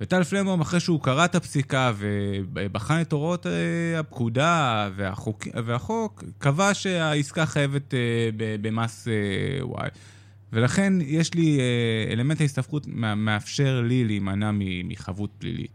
וטל 0.01 0.25
פלמבום, 0.25 0.61
אחרי 0.61 0.81
שהוא 0.81 1.01
קרא 1.01 1.25
את 1.25 1.35
הפסיקה 1.35 1.93
ובחן 2.53 3.01
את 3.01 3.13
הוראות 3.13 3.47
אה, 3.47 4.01
הפקודה 4.01 4.89
והחוק, 4.97 5.47
והחוק, 5.65 6.25
קבע 6.39 6.75
שהעסקה 6.75 7.47
חייבת 7.47 7.95
אה, 7.95 7.99
במס 8.37 9.09
Y. 9.63 9.89
ולכן 10.53 10.93
יש 11.01 11.35
לי, 11.35 11.59
אלמנט 12.13 12.41
ההסתבכות 12.41 12.87
מאפשר 13.17 13.81
לי 13.81 14.05
להימנע 14.05 14.51
מחבות 14.85 15.31
פלילית. 15.39 15.71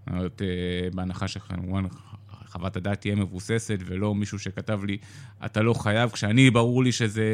זאת 0.00 0.08
אומרת, 0.08 0.42
בהנחה 0.94 1.28
שכמובן 1.28 1.84
חוות 2.50 2.76
הדעת 2.76 3.00
תהיה 3.00 3.14
מבוססת, 3.14 3.78
ולא 3.86 4.14
מישהו 4.14 4.38
שכתב 4.38 4.80
לי, 4.84 4.98
אתה 5.44 5.62
לא 5.62 5.74
חייב, 5.74 6.10
כשאני, 6.10 6.50
ברור 6.50 6.84
לי 6.84 6.92
שזה 6.92 7.24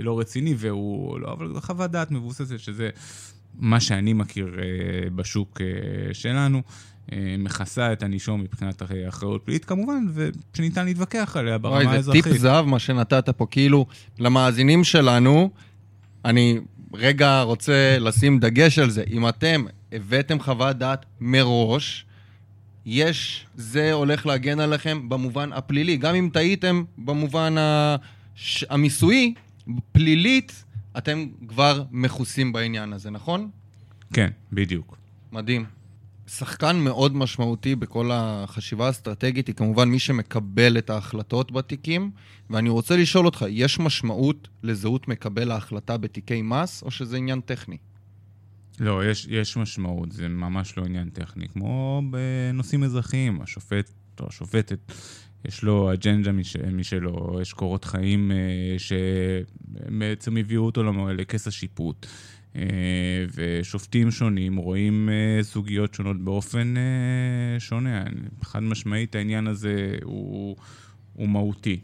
לא 0.00 0.20
רציני, 0.20 0.54
והוא 0.58 1.20
לא, 1.20 1.32
אבל 1.32 1.60
חוות 1.60 1.90
דעת 1.90 2.10
מבוססת, 2.10 2.58
שזה 2.58 2.90
מה 3.54 3.80
שאני 3.80 4.12
מכיר 4.12 4.56
אה, 4.58 5.10
בשוק 5.10 5.60
אה, 5.60 6.14
שלנו, 6.14 6.62
אה, 7.12 7.34
מכסה 7.38 7.92
את 7.92 8.02
הנישום 8.02 8.40
מבחינת 8.40 8.82
אחריות 9.08 9.42
פלילית 9.44 9.64
כמובן, 9.64 10.06
ושניתן 10.14 10.84
להתווכח 10.84 11.36
עליה 11.36 11.58
ברמה 11.58 11.76
האזרחית. 11.76 12.24
וואי, 12.24 12.32
זה 12.32 12.32
טיפ 12.32 12.42
זהב 12.42 12.66
מה 12.66 12.78
שנתת 12.78 13.28
פה, 13.28 13.46
כאילו, 13.50 13.86
למאזינים 14.18 14.84
שלנו, 14.84 15.50
אני 16.24 16.60
רגע 16.94 17.42
רוצה 17.42 17.98
לשים 18.00 18.38
דגש 18.38 18.78
על 18.78 18.90
זה. 18.90 19.04
אם 19.10 19.28
אתם 19.28 19.64
הבאתם 19.92 20.40
חוות 20.40 20.76
דעת 20.76 21.06
מראש, 21.20 22.04
יש, 22.86 23.46
זה 23.56 23.92
הולך 23.92 24.26
להגן 24.26 24.60
עליכם 24.60 25.08
במובן 25.08 25.52
הפלילי. 25.52 25.96
גם 25.96 26.14
אם 26.14 26.30
טעיתם 26.32 26.84
במובן 26.98 27.54
המיסויי, 28.70 29.34
פלילית, 29.92 30.64
אתם 30.98 31.26
כבר 31.48 31.84
מכוסים 31.90 32.52
בעניין 32.52 32.92
הזה, 32.92 33.10
נכון? 33.10 33.50
כן, 34.12 34.30
בדיוק. 34.52 34.96
מדהים. 35.32 35.64
שחקן 36.26 36.76
מאוד 36.76 37.16
משמעותי 37.16 37.76
בכל 37.76 38.10
החשיבה 38.12 38.86
האסטרטגית 38.86 39.46
היא 39.46 39.54
כמובן 39.54 39.88
מי 39.88 39.98
שמקבל 39.98 40.78
את 40.78 40.90
ההחלטות 40.90 41.52
בתיקים, 41.52 42.10
ואני 42.50 42.68
רוצה 42.68 42.96
לשאול 42.96 43.26
אותך, 43.26 43.44
יש 43.48 43.78
משמעות 43.78 44.48
לזהות 44.62 45.08
מקבל 45.08 45.50
ההחלטה 45.50 45.96
בתיקי 45.96 46.42
מס, 46.42 46.82
או 46.82 46.90
שזה 46.90 47.16
עניין 47.16 47.40
טכני? 47.40 47.76
לא, 48.80 49.06
יש, 49.06 49.26
יש 49.30 49.56
משמעות, 49.56 50.12
זה 50.12 50.28
ממש 50.28 50.78
לא 50.78 50.84
עניין 50.84 51.10
טכני. 51.10 51.48
כמו 51.48 52.02
בנושאים 52.10 52.84
אזרחיים, 52.84 53.40
השופט 53.42 53.90
או 54.20 54.26
השופטת 54.28 54.92
יש 55.44 55.62
לו 55.62 55.92
אג'נדה 55.92 56.32
מש, 56.32 56.56
משלו, 56.56 57.38
יש 57.42 57.52
קורות 57.52 57.84
חיים 57.84 58.32
אה, 58.32 58.76
שבעצם 58.78 60.36
הביאו 60.36 60.62
אותו 60.62 60.82
לכס 61.12 61.46
השיפוט. 61.46 62.06
אה, 62.56 62.62
ושופטים 63.34 64.10
שונים 64.10 64.56
רואים 64.56 65.08
אה, 65.08 65.42
סוגיות 65.42 65.94
שונות 65.94 66.20
באופן 66.20 66.74
שונה. 67.58 68.04
חד 68.42 68.62
משמעית 68.62 69.14
העניין 69.14 69.46
הזה 69.46 69.96
הוא, 70.04 70.56
הוא 71.12 71.28
מהותי. 71.28 71.80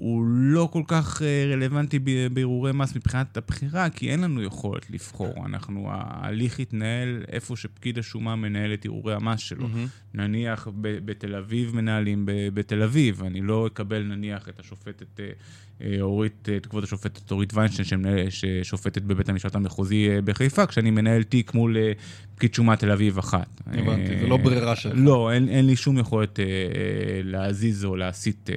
הוא 0.00 0.24
לא 0.26 0.68
כל 0.72 0.82
כך 0.86 1.22
אה, 1.22 1.46
רלוונטי 1.52 1.98
בערעורי 2.32 2.72
מס 2.72 2.96
מבחינת 2.96 3.36
הבחירה, 3.36 3.90
כי 3.90 4.10
אין 4.10 4.20
לנו 4.20 4.42
יכולת 4.42 4.90
לבחור. 4.90 5.46
אנחנו, 5.46 5.88
ההליך 5.90 6.58
יתנהל 6.58 7.24
איפה 7.28 7.56
שפקיד 7.56 7.98
השומה 7.98 8.36
מנהל 8.36 8.74
את 8.74 8.84
ערעורי 8.84 9.14
המס 9.14 9.40
שלו. 9.40 9.66
Mm-hmm. 9.66 10.14
נניח 10.14 10.68
בתל 10.80 11.34
אביב 11.34 11.76
מנהלים 11.76 12.22
בתל 12.26 12.82
אביב, 12.82 13.22
אני 13.22 13.40
לא 13.40 13.66
אקבל 13.66 14.02
נניח 14.02 14.48
את 14.48 14.60
השופטת 14.60 15.20
אה, 15.20 15.30
אה, 15.82 15.96
אורית, 16.00 16.48
את 16.56 16.66
כבוד 16.66 16.84
השופטת 16.84 17.30
אורית 17.30 17.54
ויינשטיין, 17.54 18.04
ששופטת 18.30 19.02
בבית 19.02 19.28
המשפט 19.28 19.54
המחוזי 19.54 20.08
בחיפה, 20.24 20.66
כשאני 20.66 20.90
מנהל 20.90 21.22
תיק 21.22 21.54
מול 21.54 21.76
פקיד 22.34 22.54
שומה 22.54 22.76
תל 22.76 22.90
אביב 22.90 23.18
אחת. 23.18 23.60
הבנתי, 23.66 24.18
זה 24.20 24.26
לא 24.26 24.36
ברירה 24.36 24.76
שלך. 24.76 24.92
לא, 24.96 25.32
אין, 25.32 25.48
אין 25.48 25.66
לי 25.66 25.76
שום 25.76 25.98
יכולת 25.98 26.38
להזיז 27.24 27.84
או 27.84 27.96
להסיט 27.96 28.50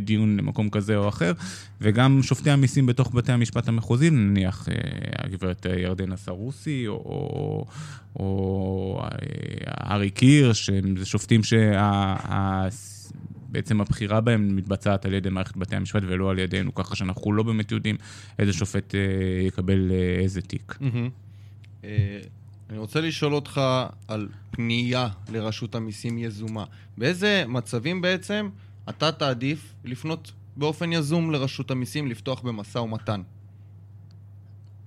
דיון 0.00 0.36
למקום 0.36 0.70
כזה. 0.70 0.87
כזה 0.88 0.96
או 0.96 1.08
אחר, 1.08 1.32
וגם 1.80 2.22
שופטי 2.22 2.50
המיסים 2.50 2.86
בתוך 2.86 3.14
בתי 3.14 3.32
המשפט 3.32 3.68
המחוזיים, 3.68 4.30
נניח 4.30 4.68
אה, 4.68 4.74
הגברת 5.24 5.66
ירדנה 5.78 6.16
סרוסי, 6.16 6.84
או, 6.86 6.94
או, 6.94 7.66
או 8.16 9.00
אה, 9.02 9.94
ארי 9.94 10.10
קירש, 10.10 10.66
שזה 10.66 11.06
שופטים 11.06 11.42
שה... 11.44 12.68
בעצם 13.50 13.80
הבחירה 13.80 14.20
בהם 14.20 14.56
מתבצעת 14.56 15.04
על 15.06 15.14
ידי 15.14 15.28
מערכת 15.30 15.56
בתי 15.56 15.76
המשפט 15.76 16.02
ולא 16.06 16.30
על 16.30 16.38
ידינו, 16.38 16.74
ככה 16.74 16.96
שאנחנו 16.96 17.32
לא 17.32 17.42
באמת 17.42 17.72
יודעים 17.72 17.96
איזה 18.38 18.52
שופט 18.52 18.94
אה, 18.94 19.00
יקבל 19.46 19.90
איזה 20.22 20.40
תיק. 20.40 20.78
אני 22.70 22.78
רוצה 22.78 23.00
לשאול 23.00 23.34
אותך 23.34 23.60
על 24.08 24.28
פנייה 24.50 25.08
לרשות 25.32 25.74
המיסים 25.74 26.18
יזומה. 26.18 26.64
באיזה 26.98 27.44
מצבים 27.48 28.00
בעצם 28.00 28.48
אתה 28.88 29.12
תעדיף 29.12 29.74
לפנות 29.84 30.32
באופן 30.58 30.92
יזום 30.92 31.30
לרשות 31.30 31.70
המיסים 31.70 32.06
לפתוח 32.06 32.40
במשא 32.40 32.78
ומתן. 32.78 33.22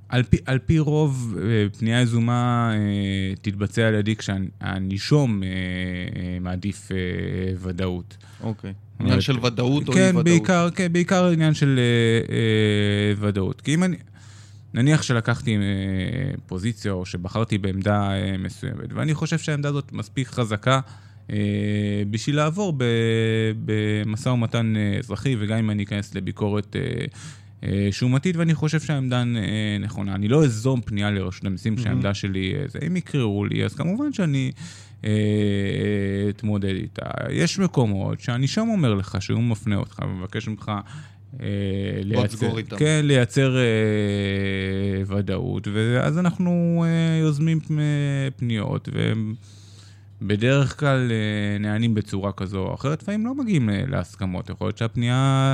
על 0.09 0.23
פי, 0.23 0.37
על 0.45 0.59
פי 0.59 0.79
רוב, 0.79 1.37
אה, 1.37 1.69
פנייה 1.77 2.01
יזומה 2.01 2.71
אה, 2.73 3.35
תתבצע 3.41 3.87
על 3.87 3.93
ידי 3.93 4.15
כשהנישום 4.15 5.43
אה, 5.43 5.49
מעדיף 6.41 6.89
ודאות. 7.57 8.17
אוקיי. 8.43 8.73
עניין 8.99 9.21
של 9.21 9.45
ודאות 9.45 9.87
או 9.87 9.93
כן, 9.93 9.99
אי-ודאות? 9.99 10.25
בעיקר, 10.25 10.69
כן, 10.75 10.93
בעיקר 10.93 11.25
עניין 11.25 11.53
של 11.53 11.79
ודאות. 13.17 13.61
כי 13.61 13.73
אם 13.73 13.83
אני... 13.83 13.97
נניח 14.73 15.01
שלקחתי 15.01 15.57
אה, 15.57 15.61
פוזיציה 16.47 16.91
או 16.91 17.05
שבחרתי 17.05 17.57
בעמדה 17.57 18.11
אה, 18.11 18.35
מסוימת, 18.39 18.93
ואני 18.93 19.13
חושב 19.13 19.37
שהעמדה 19.37 19.69
הזאת 19.69 19.91
מספיק 19.91 20.27
חזקה 20.27 20.75
אה, 20.75 20.79
בשביל 22.09 22.35
לעבור 22.35 22.73
במשא 23.65 24.29
ומתן 24.29 24.73
אה, 24.75 24.97
אזרחי, 24.99 25.35
וגם 25.39 25.57
אם 25.57 25.69
אני 25.69 25.83
אכנס 25.83 26.15
לביקורת 26.15 26.75
אה, 26.75 27.05
אה, 27.63 27.87
שומתית, 27.91 28.35
ואני 28.35 28.53
חושב 28.53 28.79
שהעמדה 28.79 29.19
אה, 29.19 29.77
נכונה. 29.79 30.15
אני 30.15 30.27
לא 30.27 30.43
אזום 30.43 30.81
פנייה 30.81 31.11
לרשות 31.11 31.45
המיסים 31.45 31.75
כשהעמדה 31.75 32.13
שלי 32.13 32.53
אה, 32.55 32.67
זה. 32.67 32.79
אם 32.87 32.95
יקראו 32.95 33.45
לי, 33.45 33.65
אז 33.65 33.73
כמובן 33.73 34.13
שאני 34.13 34.51
אתמודד 36.29 36.75
איתה. 36.75 37.09
יש 37.29 37.59
מקומות 37.59 38.19
שאני 38.19 38.47
שם 38.47 38.67
אומר 38.69 38.93
לך, 38.93 39.17
שהוא 39.19 39.43
מפנה 39.43 39.75
אותך 39.75 39.99
ומבקש 40.05 40.47
ממך... 40.47 40.71
לייצר, 42.03 42.77
כן, 42.77 43.01
לייצר 43.03 43.57
אה, 43.57 43.63
ודאות, 45.17 45.67
ואז 45.73 46.17
אנחנו 46.17 46.83
אה, 46.87 47.19
יוזמים 47.21 47.59
פניות, 48.35 48.89
ובדרך 50.21 50.79
כלל 50.79 51.11
אה, 51.11 51.57
נענים 51.59 51.93
בצורה 51.93 52.31
כזו 52.31 52.59
או 52.59 52.73
אחרת, 52.75 53.01
לפעמים 53.01 53.25
לא 53.25 53.35
מגיעים 53.35 53.69
להסכמות. 53.87 54.49
יכול 54.49 54.67
להיות 54.67 54.77
שהפנייה 54.77 55.53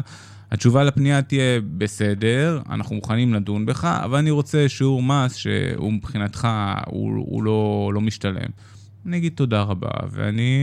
התשובה 0.52 0.84
לפנייה 0.84 1.22
תהיה, 1.22 1.60
בסדר, 1.78 2.62
אנחנו 2.70 2.96
מוכנים 2.96 3.34
לדון 3.34 3.66
בך, 3.66 3.86
אבל 3.86 4.18
אני 4.18 4.32
רוצה 4.32 4.70
שיעור 4.70 5.04
מס 5.04 5.36
שהוא 5.36 5.94
מבחינתך, 5.94 6.48
הוא, 6.86 7.26
הוא 7.28 7.44
לא, 7.44 7.92
לא 7.94 8.02
משתלם. 8.02 8.50
אני 9.06 9.18
אגיד 9.18 9.34
תודה 9.36 9.62
רבה, 9.62 9.90
ואני 10.12 10.58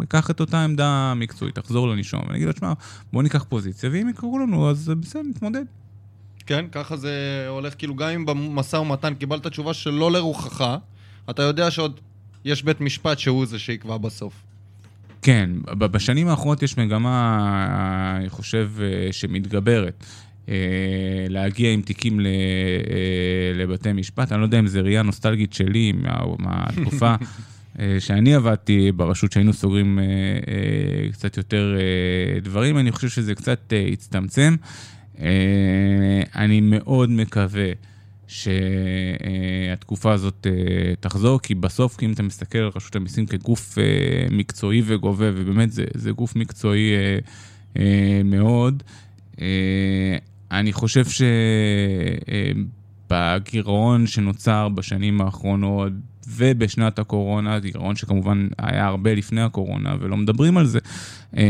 אה, 0.00 0.04
אקח 0.04 0.30
את 0.30 0.40
אותה 0.40 0.64
עמדה 0.64 1.12
מקצועית, 1.16 1.58
אחזור 1.58 1.88
לנישום, 1.88 2.20
ואני 2.26 2.36
אגיד 2.36 2.46
לו, 2.46 2.52
שמע, 2.58 2.72
בוא 3.12 3.22
ניקח 3.22 3.44
פוזיציה, 3.48 3.90
ואם 3.92 4.08
יקראו 4.08 4.38
לנו, 4.38 4.70
אז 4.70 4.92
בסדר, 5.00 5.22
נתמודד. 5.22 5.64
כן, 6.46 6.64
ככה 6.72 6.96
זה 6.96 7.46
הולך, 7.48 7.74
כאילו 7.78 7.94
גם 7.94 8.08
אם 8.08 8.26
במשא 8.26 8.76
ומתן 8.76 9.14
קיבלת 9.14 9.46
תשובה 9.46 9.74
שלא 9.74 10.12
לרוחך, 10.12 10.76
אתה 11.30 11.42
יודע 11.42 11.70
שעוד 11.70 12.00
יש 12.46 12.62
בית 12.62 12.80
משפט 12.80 13.18
שהוא 13.18 13.46
זה 13.46 13.58
שיקבע 13.58 13.96
בסוף. 13.96 14.32
כן, 15.22 15.50
בשנים 15.64 16.28
האחרונות 16.28 16.62
יש 16.62 16.78
מגמה, 16.78 18.16
אני 18.20 18.28
חושב, 18.28 18.70
אה, 18.80 19.12
שמתגברת. 19.12 20.04
אה, 20.48 20.54
להגיע 21.28 21.72
עם 21.72 21.82
תיקים 21.82 22.20
אה, 22.20 22.24
לבתי 23.54 23.92
משפט. 23.92 24.32
אני 24.32 24.40
לא 24.40 24.44
יודע 24.44 24.58
אם 24.58 24.66
זה 24.66 24.80
ראייה 24.80 25.02
נוסטלגית 25.02 25.52
שלי 25.52 25.92
מהתקופה 26.38 27.14
שאני 27.98 28.34
עבדתי 28.34 28.92
ברשות, 28.92 29.32
שהיינו 29.32 29.52
סוגרים 29.52 29.98
קצת 31.12 31.36
יותר 31.36 31.76
דברים. 32.42 32.78
אני 32.78 32.92
חושב 32.92 33.08
שזה 33.08 33.34
קצת 33.34 33.72
הצטמצם. 33.92 34.56
אני 36.34 36.60
מאוד 36.60 37.10
מקווה 37.10 37.72
שהתקופה 38.28 40.12
הזאת 40.12 40.46
אה, 40.46 40.94
תחזור, 41.00 41.40
כי 41.40 41.54
בסוף, 41.54 42.02
אם 42.02 42.12
אתה 42.12 42.22
מסתכל 42.22 42.58
על 42.58 42.70
רשות 42.76 42.96
המיסים 42.96 43.26
כגוף 43.26 43.78
אה, 43.78 43.84
מקצועי 44.30 44.82
וגובה, 44.84 45.30
ובאמת 45.34 45.72
זה, 45.72 45.84
זה 45.94 46.10
גוף 46.10 46.36
מקצועי 46.36 46.92
אה, 47.76 48.20
מאוד, 48.24 48.82
אני 50.50 50.72
חושב 50.72 51.04
שבגירעון 53.08 54.06
שנוצר 54.06 54.68
בשנים 54.68 55.20
האחרונות, 55.20 55.92
ובשנת 56.28 56.98
הקורונה, 56.98 57.58
גירעון 57.58 57.96
שכמובן 57.96 58.48
היה 58.58 58.86
הרבה 58.86 59.14
לפני 59.14 59.42
הקורונה 59.42 59.96
ולא 60.00 60.16
מדברים 60.16 60.58
על 60.58 60.66
זה, 60.66 60.78
אה, 61.36 61.42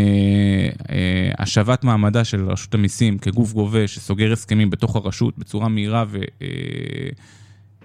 אה, 0.91 1.31
השבת 1.39 1.85
מעמדה 1.85 2.25
של 2.25 2.51
רשות 2.51 2.75
המיסים 2.75 3.19
כגוף 3.19 3.53
גובה 3.53 3.89
שסוגר 3.89 4.33
הסכמים 4.33 4.71
בתוך 4.71 4.97
הרשות 4.97 5.39
בצורה 5.39 5.69
מהירה 5.69 6.05
ו... 6.09 6.19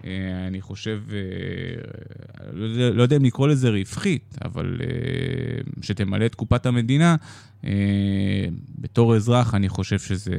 אה, 0.05 0.47
אני 0.47 0.61
חושב, 0.61 1.01
לא 2.93 3.03
יודע 3.03 3.15
אם 3.17 3.25
לקרוא 3.25 3.47
לזה 3.47 3.69
רווחית, 3.69 4.37
אבל 4.45 4.81
שתמלא 5.81 6.25
את 6.25 6.35
קופת 6.35 6.65
המדינה, 6.65 7.15
בתור 8.79 9.15
אזרח 9.15 9.55
אני 9.55 9.69
חושב 9.69 9.99
שזה 9.99 10.35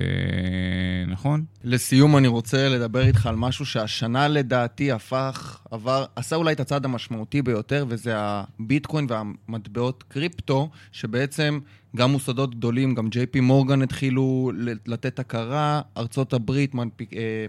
נכון. 1.06 1.44
לסיום 1.64 2.16
אני 2.16 2.28
רוצה 2.28 2.68
לדבר 2.68 3.06
איתך 3.06 3.26
על 3.26 3.36
משהו 3.36 3.66
שהשנה 3.66 4.28
לדעתי 4.28 4.92
הפך, 4.92 5.60
עבר, 5.70 6.04
עשה 6.16 6.36
אולי 6.36 6.52
את 6.52 6.60
הצעד 6.60 6.84
המשמעותי 6.84 7.42
ביותר, 7.42 7.84
וזה 7.88 8.12
הביטקוין 8.16 9.06
והמטבעות 9.08 10.04
קריפטו, 10.08 10.70
שבעצם 10.92 11.58
גם 11.96 12.12
מוסדות 12.12 12.54
גדולים, 12.54 12.94
גם 12.94 13.08
ג'יי 13.08 13.26
פי 13.26 13.40
מורגן 13.40 13.82
התחילו 13.82 14.52
לתת 14.86 15.18
הכרה, 15.18 15.80
ארצות 15.96 16.32
הברית 16.32 16.74
מנפיק... 16.74 17.12
אה, 17.14 17.46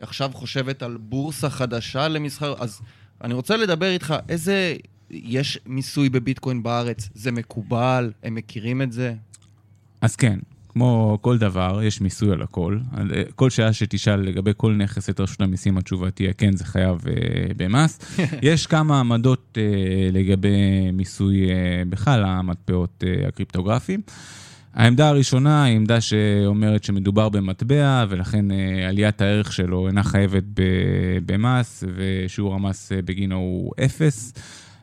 עכשיו 0.00 0.30
חושבת 0.34 0.82
על 0.82 0.96
בורסה 0.96 1.50
חדשה 1.50 2.08
למסחר, 2.08 2.54
אז 2.58 2.80
אני 3.24 3.34
רוצה 3.34 3.56
לדבר 3.56 3.90
איתך, 3.90 4.14
איזה... 4.28 4.76
יש 5.10 5.58
מיסוי 5.66 6.08
בביטקוין 6.08 6.62
בארץ? 6.62 7.08
זה 7.14 7.32
מקובל? 7.32 8.12
הם 8.22 8.34
מכירים 8.34 8.82
את 8.82 8.92
זה? 8.92 9.14
אז 10.00 10.16
כן, 10.16 10.38
כמו 10.68 11.18
כל 11.20 11.38
דבר, 11.38 11.80
יש 11.82 12.00
מיסוי 12.00 12.32
על 12.32 12.42
הכל. 12.42 12.78
אה, 12.96 13.22
כל 13.34 13.50
שעה 13.50 13.72
שתשאל 13.72 14.20
לגבי 14.20 14.50
כל 14.56 14.72
נכס 14.72 15.10
את 15.10 15.20
רשות 15.20 15.40
המיסים, 15.40 15.78
התשובה 15.78 16.10
תהיה 16.10 16.32
כן, 16.32 16.56
זה 16.56 16.64
חייב 16.64 16.98
uh, 17.00 17.08
במס. 17.56 17.98
יש 18.42 18.66
כמה 18.66 19.00
עמדות 19.00 19.58
uh, 19.58 20.14
לגבי 20.14 20.90
מיסוי 20.92 21.46
uh, 21.46 21.52
בכלל 21.88 22.24
המטבעות 22.24 23.04
uh, 23.04 23.28
הקריפטוגרפיים. 23.28 24.00
העמדה 24.76 25.08
הראשונה 25.08 25.64
היא 25.64 25.76
עמדה 25.76 26.00
שאומרת 26.00 26.84
שמדובר 26.84 27.28
במטבע, 27.28 28.04
ולכן 28.08 28.50
אה, 28.50 28.88
עליית 28.88 29.20
הערך 29.20 29.52
שלו 29.52 29.88
אינה 29.88 30.02
חייבת 30.02 30.44
במס, 31.26 31.84
ושיעור 31.96 32.54
המס 32.54 32.92
אה, 32.92 33.02
בגינו 33.02 33.36
הוא 33.36 33.72
אפס. 33.84 34.32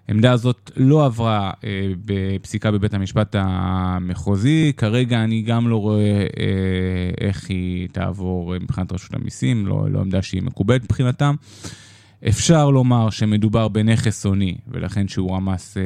העמדה 0.08 0.32
הזאת 0.32 0.72
לא 0.76 1.06
עברה 1.06 1.52
אה, 1.64 1.70
בפסיקה 2.06 2.72
בבית 2.72 2.94
המשפט 2.94 3.36
המחוזי, 3.40 4.74
כרגע 4.78 5.24
אני 5.24 5.42
גם 5.42 5.68
לא 5.68 5.78
רואה 5.78 6.22
אה, 6.40 7.12
איך 7.22 7.50
היא 7.50 7.88
תעבור 7.92 8.60
מבחינת 8.60 8.92
רשות 8.92 9.14
המיסים, 9.14 9.68
לא, 9.68 9.88
לא 9.90 10.00
עמדה 10.00 10.22
שהיא 10.22 10.44
מקובלת 10.44 10.84
מבחינתם. 10.84 11.36
אפשר 12.28 12.70
לומר 12.70 13.10
שמדובר 13.10 13.68
בנכס 13.68 14.26
הוני, 14.26 14.56
ולכן 14.68 15.08
שיעור 15.08 15.36
המס 15.36 15.78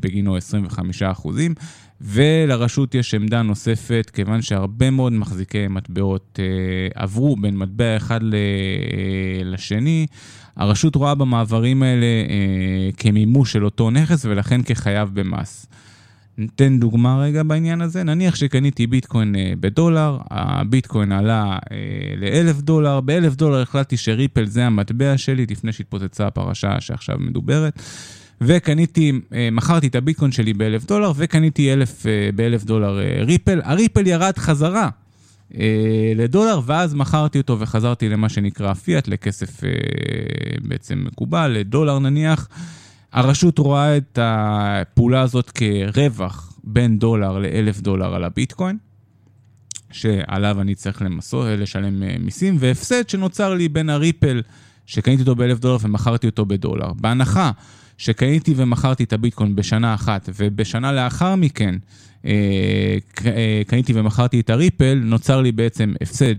בגינו 0.00 0.36
25 0.36 1.02
אחוזים, 1.02 1.54
ולרשות 2.00 2.94
יש 2.94 3.14
עמדה 3.14 3.42
נוספת, 3.42 4.10
כיוון 4.14 4.42
שהרבה 4.42 4.90
מאוד 4.90 5.12
מחזיקי 5.12 5.68
מטבעות 5.68 6.38
אה, 6.42 7.02
עברו 7.02 7.36
בין 7.36 7.56
מטבע 7.56 7.96
אחד 7.96 8.22
ל, 8.22 8.34
אה, 8.34 9.44
לשני, 9.44 10.06
הרשות 10.56 10.94
רואה 10.94 11.14
במעברים 11.14 11.82
האלה 11.82 12.06
אה, 12.06 12.90
כמימוש 12.96 13.52
של 13.52 13.64
אותו 13.64 13.90
נכס, 13.90 14.24
ולכן 14.24 14.62
כחייב 14.62 15.10
במס. 15.12 15.66
ניתן 16.38 16.80
דוגמה 16.80 17.22
רגע 17.22 17.42
בעניין 17.42 17.80
הזה, 17.80 18.02
נניח 18.02 18.34
שקניתי 18.34 18.86
ביטקוין 18.86 19.36
אה, 19.36 19.52
בדולר, 19.60 20.18
הביטקוין 20.30 21.12
עלה 21.12 21.58
אה, 21.72 21.76
ל-1,000 22.16 22.60
דולר, 22.60 23.00
ב-1,000 23.00 23.34
דולר 23.34 23.62
החלטתי 23.62 23.96
שריפל 23.96 24.46
זה 24.46 24.66
המטבע 24.66 25.18
שלי 25.18 25.46
לפני 25.50 25.72
שהתפוצצה 25.72 26.26
הפרשה 26.26 26.80
שעכשיו 26.80 27.16
מדוברת. 27.18 27.82
וקניתי, 28.42 29.12
אה, 29.32 29.48
מכרתי 29.52 29.86
את 29.86 29.94
הביטקוין 29.94 30.32
שלי 30.32 30.52
ב-1,000 30.52 30.86
דולר, 30.86 31.12
וקניתי 31.16 31.72
אלף, 31.72 32.06
ב-1,000 32.34 32.64
דולר 32.64 32.98
ריפל. 33.20 33.60
הריפל 33.64 34.06
ירד 34.06 34.38
חזרה 34.38 34.88
לדולר, 36.16 36.60
ואז 36.66 36.94
מכרתי 36.94 37.38
אותו 37.38 37.60
וחזרתי 37.60 38.08
למה 38.08 38.28
שנקרא 38.28 38.74
פיאט, 38.74 39.08
לכסף 39.08 39.60
בעצם 40.62 41.04
מקובל, 41.06 41.48
לדולר 41.48 41.98
נניח. 41.98 42.48
הרשות 43.12 43.58
רואה 43.58 43.96
את 43.96 44.18
הפעולה 44.22 45.20
הזאת 45.20 45.50
כרווח 45.50 46.58
בין 46.64 46.98
דולר 46.98 47.38
לאלף 47.38 47.80
דולר 47.80 48.14
על 48.14 48.24
הביטקוין, 48.24 48.76
שעליו 49.92 50.60
אני 50.60 50.74
צריך 50.74 51.02
למסור, 51.02 51.44
לשלם 51.48 52.02
אה, 52.02 52.16
מיסים, 52.20 52.56
והפסד 52.58 53.08
שנוצר 53.08 53.54
לי 53.54 53.68
בין 53.68 53.90
הריפל 53.90 54.42
שקניתי 54.90 55.22
אותו 55.22 55.34
באלף 55.34 55.58
דולר 55.58 55.76
ומכרתי 55.80 56.26
אותו 56.26 56.46
בדולר. 56.46 56.92
בהנחה 56.92 57.50
שקניתי 57.98 58.54
ומכרתי 58.56 59.04
את 59.04 59.12
הביטקוין 59.12 59.56
בשנה 59.56 59.94
אחת, 59.94 60.28
ובשנה 60.38 60.92
לאחר 60.92 61.34
מכן 61.34 61.74
אה, 62.24 62.30
אה, 63.26 63.62
קניתי 63.66 63.92
ומכרתי 63.96 64.40
את 64.40 64.50
הריפל, 64.50 65.00
נוצר 65.04 65.40
לי 65.40 65.52
בעצם 65.52 65.94
הפסד 66.00 66.34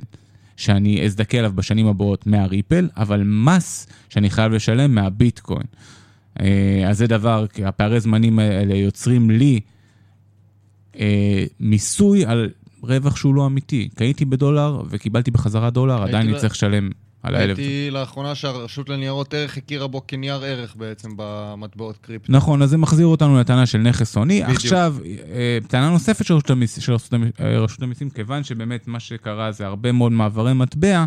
שאני 0.58 1.06
אזדכה 1.06 1.38
עליו 1.38 1.52
בשנים 1.56 1.88
הבאות 1.88 2.28
מהריפל, 2.28 2.90
אבל 2.98 3.24
מס 3.26 3.88
שאני 4.10 4.30
חייב 4.30 4.52
לשלם 4.52 4.96
מהביטקוין. 4.96 5.66
אה, 6.40 6.86
אז 6.90 6.98
זה 6.98 7.08
דבר, 7.08 7.46
כי 7.48 7.66
הפערי 7.66 8.00
זמנים 8.00 8.40
האלה 8.40 8.76
יוצרים 8.76 9.30
לי 9.30 9.60
אה, 11.00 11.46
מיסוי 11.60 12.26
על 12.26 12.50
רווח 12.84 13.16
שהוא 13.16 13.36
לא 13.36 13.46
אמיתי. 13.46 13.90
קניתי 13.96 14.26
בדולר 14.26 14.82
וקיבלתי 14.90 15.32
בחזרה 15.32 15.70
דולר, 15.70 16.04
עדיין 16.04 16.30
אני 16.30 16.38
צריך 16.40 16.54
לשלם 16.54 16.90
ראיתי 17.26 17.90
לאחרונה 17.92 18.36
שהרשות 18.36 18.90
לניירות 18.90 19.34
ערך 19.34 19.58
הכירה 19.58 19.88
בו 19.88 20.02
כנייר 20.08 20.44
ערך 20.44 20.76
בעצם 20.76 21.10
במטבעות 21.16 21.98
קריפטו. 21.98 22.34
נכון, 22.34 22.62
אז 22.62 22.70
זה 22.70 22.78
מחזיר 22.78 23.08
אותנו 23.08 23.40
לטענה 23.40 23.66
של 23.66 23.78
נכס 23.78 24.18
הוני. 24.18 24.44
עכשיו, 24.44 24.96
אה, 25.06 25.58
טענה 25.68 25.90
נוספת 25.90 26.26
של 26.26 26.34
רשות 27.40 27.82
המיסים, 27.82 28.10
כיוון 28.10 28.44
שבאמת 28.44 28.88
מה 28.88 29.00
שקרה 29.00 29.52
זה 29.52 29.66
הרבה 29.66 29.92
מאוד 29.92 30.12
מעברי 30.12 30.54
מטבע, 30.54 31.06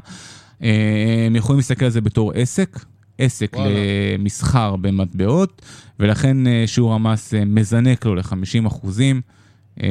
אה, 0.62 1.24
הם 1.27 1.37
יכולים 1.37 1.59
להסתכל 1.59 1.85
על 1.85 1.90
זה 1.90 2.00
בתור 2.00 2.33
עסק, 2.33 2.79
עסק 3.18 3.57
וואלה. 3.57 3.70
למסחר 4.18 4.77
במטבעות, 4.77 5.62
ולכן 6.00 6.46
אה, 6.46 6.64
שיעור 6.66 6.94
המס 6.94 7.35
אה, 7.35 7.44
מזנק 7.44 8.05
לו 8.05 8.14
ל-50 8.14 8.66
אחוזים. 8.66 9.20
אה, 9.82 9.88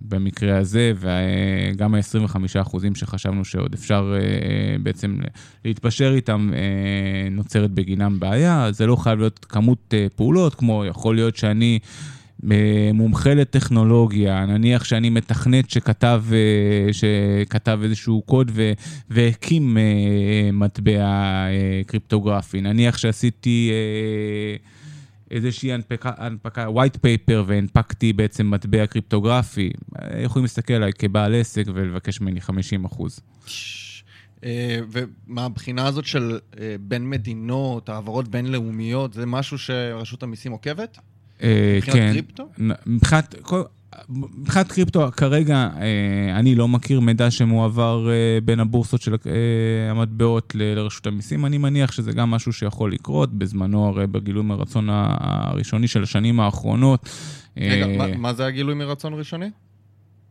במקרה 0.00 0.58
הזה, 0.58 0.92
וגם 0.96 1.94
ה-25 1.94 2.36
אחוזים 2.60 2.94
שחשבנו 2.94 3.44
שעוד 3.44 3.74
אפשר 3.74 4.14
אה, 4.16 4.78
בעצם 4.78 5.18
להתפשר 5.64 6.12
איתם, 6.14 6.50
אה, 6.54 7.30
נוצרת 7.30 7.70
בגינם 7.70 8.20
בעיה. 8.20 8.68
זה 8.72 8.86
לא 8.86 8.96
חייב 8.96 9.18
להיות 9.18 9.46
כמות 9.48 9.94
אה, 9.94 10.06
פעולות, 10.16 10.54
כמו 10.54 10.84
יכול 10.84 11.14
להיות 11.14 11.36
שאני 11.36 11.78
מומחה 12.94 13.34
לטכנולוגיה, 13.34 14.46
נניח 14.46 14.84
שאני 14.84 15.10
מתכנת 15.10 15.70
שכתב, 15.70 16.24
שכתב 16.92 17.80
איזשהו 17.82 18.22
קוד 18.22 18.50
ו, 18.54 18.72
והקים 19.10 19.78
מטבע 20.52 21.06
קריפטוגרפי, 21.86 22.60
נניח 22.60 22.98
שעשיתי... 22.98 23.70
איזושהי 25.34 25.72
הנפקה, 25.72 26.10
הנפקה, 26.16 26.66
white 26.66 26.96
paper, 26.96 27.34
והנפקתי 27.46 28.12
בעצם 28.12 28.50
מטבע 28.50 28.86
קריפטוגרפי, 28.86 29.70
יכולים 30.24 30.44
להסתכל 30.44 30.74
עליי 30.74 30.92
כבעל 30.92 31.34
עסק 31.34 31.64
ולבקש 31.74 32.20
ממני 32.20 32.40
50 32.40 32.84
אחוז. 32.84 33.20
אה, 34.44 34.78
ומהבחינה 34.90 35.86
הזאת 35.86 36.04
של 36.04 36.38
אה, 36.60 36.76
בין 36.80 37.10
מדינות, 37.10 37.88
העברות 37.88 38.28
בינלאומיות, 38.28 39.12
זה 39.12 39.26
משהו 39.26 39.58
שרשות 39.58 40.22
המיסים 40.22 40.52
עוקבת? 40.52 40.98
אה, 41.42 41.74
מבחינת 41.76 41.96
כן. 41.96 42.12
קריפטו? 42.12 42.48
מבחינת, 42.86 43.34
מבחינת 44.10 44.72
קריפטו, 44.72 45.08
כרגע 45.16 45.68
אה, 45.76 46.38
אני 46.38 46.54
לא 46.54 46.68
מכיר 46.68 47.00
מידע 47.00 47.30
שמועבר 47.30 48.08
אה, 48.10 48.14
בין 48.44 48.60
הבורסות 48.60 49.02
של 49.02 49.14
אה, 49.26 49.30
המטבעות 49.90 50.52
ל- 50.54 50.74
לרשות 50.74 51.06
המיסים. 51.06 51.46
אני 51.46 51.58
מניח 51.58 51.92
שזה 51.92 52.12
גם 52.12 52.30
משהו 52.30 52.52
שיכול 52.52 52.92
לקרות. 52.92 53.32
בזמנו, 53.38 53.86
הרי 53.88 54.06
בגילוי 54.06 54.42
מרצון 54.42 54.86
הראשוני 54.90 55.88
של 55.88 56.02
השנים 56.02 56.40
האחרונות. 56.40 57.08
רגע, 57.56 57.86
מה- 57.98 58.16
מה 58.16 58.32
זה 58.34 58.46
הגילוי 58.46 58.74
מרצון 58.74 59.14
ראשוני? 59.14 59.50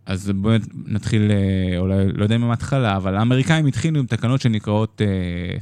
אז 0.06 0.32
בואו 0.36 0.56
נתחיל, 0.86 1.32
אולי, 1.78 1.96
לא 2.14 2.24
יודע 2.24 2.36
אם 2.36 2.42
מההתחלה, 2.42 2.96
אבל 2.98 3.16
האמריקאים 3.16 3.66
התחילו 3.66 4.00
עם 4.00 4.06
תקנות 4.06 4.42
שנקראות 4.42 5.02
אה, 5.02 5.58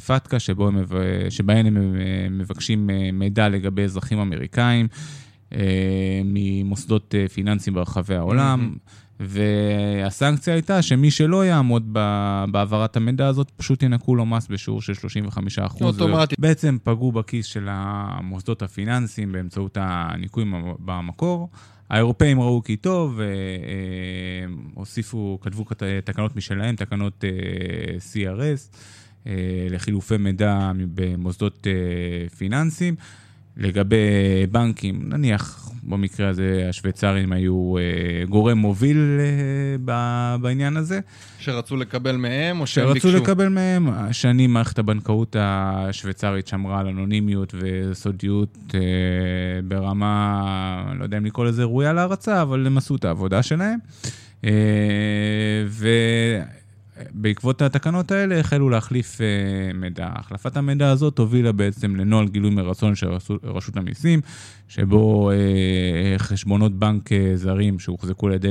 מב- 0.71 0.93
שבהן 1.29 1.65
הם 1.65 1.95
מבקשים 2.31 2.89
מידע 3.13 3.49
לגבי 3.49 3.81
אזרחים 3.83 4.19
אמריקאים 4.19 4.87
ממוסדות 6.25 7.15
אה, 7.17 7.27
פיננסיים 7.27 7.73
ברחבי 7.73 8.15
העולם. 8.15 8.75
והסנקציה 9.19 10.53
הייתה 10.53 10.81
שמי 10.81 11.11
שלא 11.11 11.45
יעמוד 11.45 11.93
בהעברת 12.51 12.97
המידע 12.97 13.27
הזאת, 13.27 13.51
פשוט 13.57 13.83
ינקו 13.83 14.15
לו 14.15 14.25
מס 14.25 14.47
בשיעור 14.47 14.81
של 14.81 14.93
35 14.93 15.59
אחוז. 15.59 15.81
אוטומטית. 16.01 16.39
בעצם 16.39 16.77
פגעו 16.83 17.11
בכיס 17.11 17.45
של 17.45 17.67
המוסדות 17.69 18.61
הפיננסיים 18.61 19.31
באמצעות 19.31 19.77
הניכוי 19.81 20.45
במקור. 20.79 21.49
האירופאים 21.89 22.39
ראו 22.41 22.63
כי 22.63 22.75
טוב, 22.75 23.19
אה, 23.19 23.25
אה, 23.25 23.31
הוסיפו, 24.73 25.37
כתבו 25.41 25.65
כת- 25.65 25.83
תקנות 26.05 26.35
משלהם, 26.35 26.75
תקנות 26.75 27.23
אה, 27.23 27.29
CRS, 28.13 28.77
אה, 29.27 29.33
לחילופי 29.69 30.17
מידע 30.17 30.71
במוסדות 30.95 31.67
אה, 31.67 31.73
פיננסיים. 32.29 32.95
לגבי 33.57 33.97
בנקים, 34.51 35.01
נניח 35.09 35.71
במקרה 35.83 36.27
הזה 36.29 36.65
השוויצרים 36.69 37.31
היו 37.31 37.77
אה, 37.77 38.25
גורם 38.25 38.57
מוביל 38.57 39.17
אה, 39.19 39.75
ב- 39.85 40.35
בעניין 40.41 40.77
הזה. 40.77 40.99
שרצו 41.39 41.77
לקבל 41.77 42.15
מהם, 42.15 42.59
או 42.59 42.67
שהם 42.67 42.85
שרצו 42.85 42.93
ביקשו? 42.93 43.23
לקבל 43.23 43.49
מהם, 43.49 43.89
שנים 44.11 44.53
מערכת 44.53 44.79
הבנקאות 44.79 45.35
השוויצרית 45.39 46.47
שמרה 46.47 46.79
על 46.79 46.87
אנונימיות 46.87 47.55
וסודיות 47.59 48.57
אה, 48.73 48.79
ברמה, 49.63 50.93
לא 50.99 51.03
יודע 51.03 51.17
אם 51.17 51.25
לקרוא 51.25 51.45
לזה 51.45 51.63
ראויה 51.63 51.93
להערצה, 51.93 52.41
אבל 52.41 52.67
הם 52.67 52.77
עשו 52.77 52.95
את 52.95 53.05
העבודה 53.05 53.43
שלהם. 53.43 53.79
אה, 54.45 54.51
ובעקבות 57.15 57.61
התקנות 57.61 58.11
האלה 58.11 58.39
החלו 58.39 58.69
להחליף 58.69 59.21
אה, 59.21 59.25
מידע. 59.73 60.09
החלפת 60.15 60.57
המידע 60.57 60.89
הזאת 60.89 61.17
הובילה 61.19 61.51
בעצם 61.51 61.95
לנוהל 61.95 62.27
גילוי 62.27 62.49
מרצון 62.49 62.95
של 62.95 63.07
רשות- 63.07 63.41
רשות 63.43 63.77
המיסים, 63.77 64.21
שבו 64.67 65.31
אה, 65.31 65.35
חשבונות 66.17 66.71
בנק 66.79 67.11
אה, 67.11 67.31
זרים 67.35 67.79
שהוחזקו 67.79 68.27
על 68.27 68.33
ידי 68.33 68.49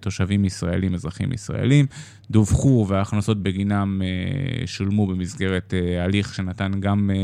תושבים 0.00 0.44
ישראלים, 0.44 0.94
אזרחים 0.94 1.32
ישראלים, 1.32 1.86
דווחו 2.30 2.86
וההכנסות 2.88 3.42
בגינם 3.42 4.02
אה, 4.04 4.66
שולמו 4.66 5.06
במסגרת 5.06 5.74
אה, 5.74 6.04
הליך 6.04 6.34
שנתן 6.34 6.72
גם 6.80 7.10
אה, 7.14 7.16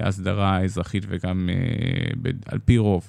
אה, 0.00 0.08
הסדרה 0.08 0.60
אזרחית 0.60 1.04
וגם 1.08 1.50
אה, 1.52 1.54
ב- 2.22 2.30
על 2.46 2.58
פי 2.64 2.78
רוב. 2.78 3.08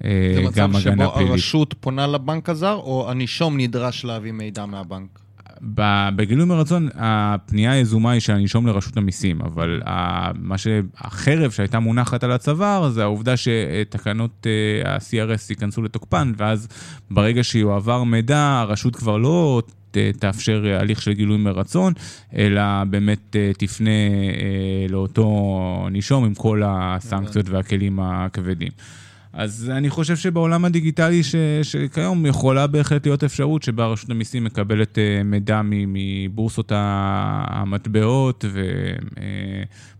זה 0.00 0.08
מצב 0.44 0.70
שבו 0.78 1.10
פלילית. 1.14 1.30
הרשות 1.30 1.74
פונה 1.80 2.06
לבנק 2.06 2.48
הזר, 2.48 2.72
או 2.74 3.10
הנישום 3.10 3.60
נדרש 3.60 4.04
להביא 4.04 4.32
מידע 4.32 4.66
מהבנק? 4.66 5.18
בגילוי 6.16 6.44
מרצון, 6.44 6.88
הפנייה 6.94 7.72
היזומה 7.72 8.10
היא 8.10 8.20
של 8.20 8.32
הנישום 8.32 8.66
לרשות 8.66 8.96
המיסים, 8.96 9.40
אבל 9.40 9.82
מה 10.34 10.58
ש... 10.58 10.66
החרב 10.98 11.50
שהייתה 11.50 11.78
מונחת 11.78 12.24
על 12.24 12.32
הצוואר, 12.32 12.90
זה 12.90 13.02
העובדה 13.02 13.34
שתקנות 13.36 14.46
אה, 14.46 14.92
ה-CRS 14.92 15.46
ייכנסו 15.50 15.82
לתוקפן, 15.82 16.32
ואז 16.36 16.68
ברגע 17.10 17.44
שיועבר 17.44 18.04
מידע, 18.04 18.58
הרשות 18.60 18.96
כבר 18.96 19.16
לא 19.16 19.62
תאפשר 20.18 20.64
הליך 20.80 21.02
של 21.02 21.12
גילוי 21.12 21.36
מרצון, 21.38 21.92
אלא 22.36 22.62
באמת 22.90 23.36
אה, 23.36 23.50
תפנה 23.58 23.90
אה, 23.90 24.86
לאותו 24.88 25.88
נישום 25.90 26.24
עם 26.24 26.34
כל 26.34 26.62
הסנקציות 26.66 27.48
והכלים 27.48 28.00
הכבדים. 28.00 28.70
אז 29.36 29.70
אני 29.76 29.90
חושב 29.90 30.16
שבעולם 30.16 30.64
הדיגיטלי 30.64 31.22
ש, 31.22 31.34
שכיום 31.62 32.26
יכולה 32.26 32.66
בהחלט 32.66 33.06
להיות 33.06 33.24
אפשרות 33.24 33.62
שבה 33.62 33.86
רשות 33.86 34.10
המיסים 34.10 34.44
מקבלת 34.44 34.98
אה, 34.98 35.22
מידע 35.24 35.60
מבורסות 35.64 36.72
המטבעות 36.74 38.44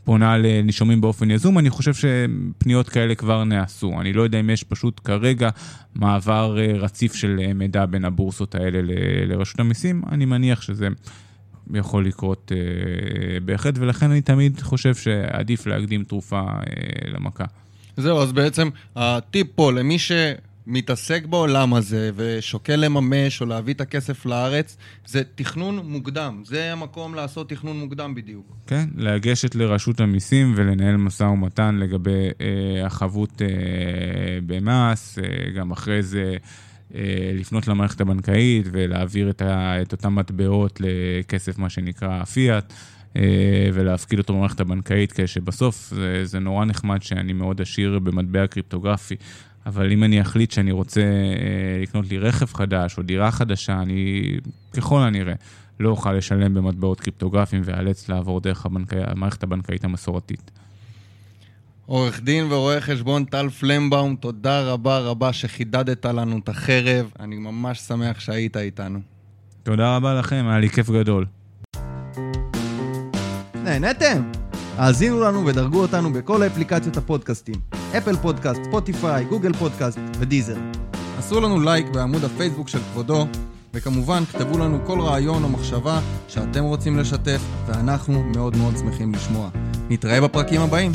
ופונה 0.03 0.39
לנישומים 0.39 1.01
באופן 1.01 1.31
יזום. 1.31 1.59
אני 1.59 1.71
חושב 1.71 1.95
שפניות 1.95 2.89
כאלה 2.89 3.15
כבר 3.15 3.45
נעשו. 3.45 4.01
אני 4.01 4.13
לא 4.13 4.23
יודע 4.23 4.41
אם 4.41 4.51
יש 4.51 4.63
פשוט 4.65 5.01
כרגע 5.05 5.49
מעבר 5.95 6.59
אה, 6.59 6.73
רציף 6.79 7.15
של 7.15 7.41
אה, 7.43 7.53
מידע 7.53 7.87
בין 7.87 8.05
הבורסות 8.05 8.55
האלה 8.55 8.79
לרשות 9.27 9.61
המיסים. 9.61 10.03
אני 10.13 10.25
מניח 10.25 10.63
שזה 10.63 10.89
יכול 11.75 12.07
לקרות 12.07 12.53
אה, 12.55 13.41
בהחלט, 13.41 13.75
ולכן 13.79 14.11
אני 14.11 14.21
תמיד 14.21 14.61
חושב 14.61 14.95
שעדיף 14.95 15.67
להקדים 15.67 16.05
תרופה 16.05 16.41
אה, 16.41 17.11
למכה. 17.11 17.45
זהו, 17.97 18.23
אז 18.23 18.33
בעצם 18.33 18.69
הטיפ 18.97 19.47
פה 19.55 19.73
למי 19.73 19.97
שמתעסק 19.99 21.27
בעולם 21.27 21.75
הזה 21.75 22.11
ושוקל 22.17 22.77
לממש 22.77 23.41
או 23.41 23.47
להביא 23.47 23.75
את 23.75 23.81
הכסף 23.81 24.27
לארץ, 24.27 24.77
זה 25.07 25.23
תכנון 25.35 25.81
מוקדם. 25.85 26.43
זה 26.47 26.73
המקום 26.73 27.15
לעשות 27.15 27.49
תכנון 27.49 27.81
מוקדם 27.81 28.15
בדיוק. 28.15 28.57
כן, 28.67 28.89
לגשת 28.97 29.55
לרשות 29.55 30.01
המיסים 30.01 30.53
ולנהל 30.57 30.97
משא 30.97 31.25
ומתן 31.25 31.75
לגבי 31.75 32.29
אה, 32.41 32.87
החבות 32.87 33.43
אה, 33.43 33.49
במס, 34.47 35.19
אה, 35.19 35.51
גם 35.51 35.71
אחרי 35.71 36.03
זה 36.03 36.37
אה, 36.95 37.01
לפנות 37.35 37.69
למערכת 37.69 38.01
הבנקאית 38.01 38.67
ולהעביר 38.73 39.31
את, 39.31 39.43
ה, 39.43 39.83
את 39.83 39.93
אותם 39.93 40.15
מטבעות 40.15 40.81
לכסף, 40.81 41.59
מה 41.59 41.71
שנקרא 41.71 42.25
פיאט. 42.25 42.73
אה, 43.17 43.69
ולהפקיד 43.73 44.19
אותו 44.19 44.35
במערכת 44.35 44.61
הבנקאית, 44.61 45.13
כדי 45.13 45.27
שבסוף 45.27 45.89
זה, 45.91 46.25
זה 46.25 46.39
נורא 46.39 46.65
נחמד 46.65 47.03
שאני 47.03 47.33
מאוד 47.33 47.61
עשיר 47.61 47.99
במטבע 47.99 48.47
קריפטוגרפי, 48.47 49.17
אבל 49.67 49.93
אם 49.93 50.05
אני 50.05 50.21
אחליט 50.21 50.51
שאני 50.51 50.73
רוצה 50.73 51.01
אה, 51.01 51.83
לקנות 51.83 52.11
לי 52.11 52.19
רכב 52.19 52.47
חדש 52.47 52.99
או 52.99 53.03
דירה 53.03 53.31
חדשה, 53.31 53.83
אני 53.83 54.23
ככל 54.73 55.01
הנראה 55.01 55.35
לא 55.81 55.89
אוכל 55.89 56.13
לשלם 56.13 56.55
במטבעות 56.55 57.01
קריפטוגרפיים 57.01 57.63
ואיאלץ 57.65 58.09
לעבור 58.09 58.41
דרך 58.41 58.67
הבנקאי, 58.67 59.01
המערכת 59.07 59.43
הבנקאית 59.43 59.85
המסורתית. 59.85 60.51
עורך 61.87 62.21
דין 62.21 62.53
ורואה 62.53 62.81
חשבון 62.81 63.25
טל 63.25 63.49
פלמבאום, 63.49 64.17
תודה 64.17 64.63
רבה 64.63 64.99
רבה 64.99 65.33
שחידדת 65.33 66.07
לנו 66.07 66.39
את 66.39 66.49
החרב. 66.49 67.11
אני 67.21 67.37
ממש 67.37 67.79
שמח 67.79 68.21
שהיית 68.21 68.57
איתנו. 68.57 68.99
תודה 69.63 69.97
רבה 69.97 70.15
לכם, 70.15 70.45
היה 70.49 70.59
לי 70.59 70.69
כיף 70.69 70.91
גדול. 70.91 71.27
נהנתם? 73.79 74.23
האזינו 74.77 75.21
לנו 75.21 75.47
ודרגו 75.47 75.79
אותנו 75.79 76.13
בכל 76.13 76.43
האפליקציות 76.43 76.97
הפודקאסטים. 76.97 77.55
אפל 77.99 78.17
פודקאסט, 78.17 78.61
ספוטיפיי, 78.65 79.25
גוגל 79.25 79.53
פודקאסט 79.53 79.99
ודיזר. 80.19 80.57
עשו 81.19 81.41
לנו 81.41 81.61
לייק 81.61 81.87
בעמוד 81.89 82.25
הפייסבוק 82.25 82.69
של 82.69 82.79
כבודו, 82.79 83.27
וכמובן 83.75 84.25
כתבו 84.25 84.59
לנו 84.59 84.79
כל 84.87 85.01
רעיון 85.01 85.45
או 85.45 85.49
מחשבה 85.49 86.01
שאתם 86.29 86.65
רוצים 86.65 86.99
לשתף, 86.99 87.41
ואנחנו 87.67 88.23
מאוד 88.23 88.57
מאוד 88.57 88.77
שמחים 88.77 89.15
לשמוע. 89.15 89.49
נתראה 89.91 90.21
בפרקים 90.21 90.61
הבאים. 90.61 90.93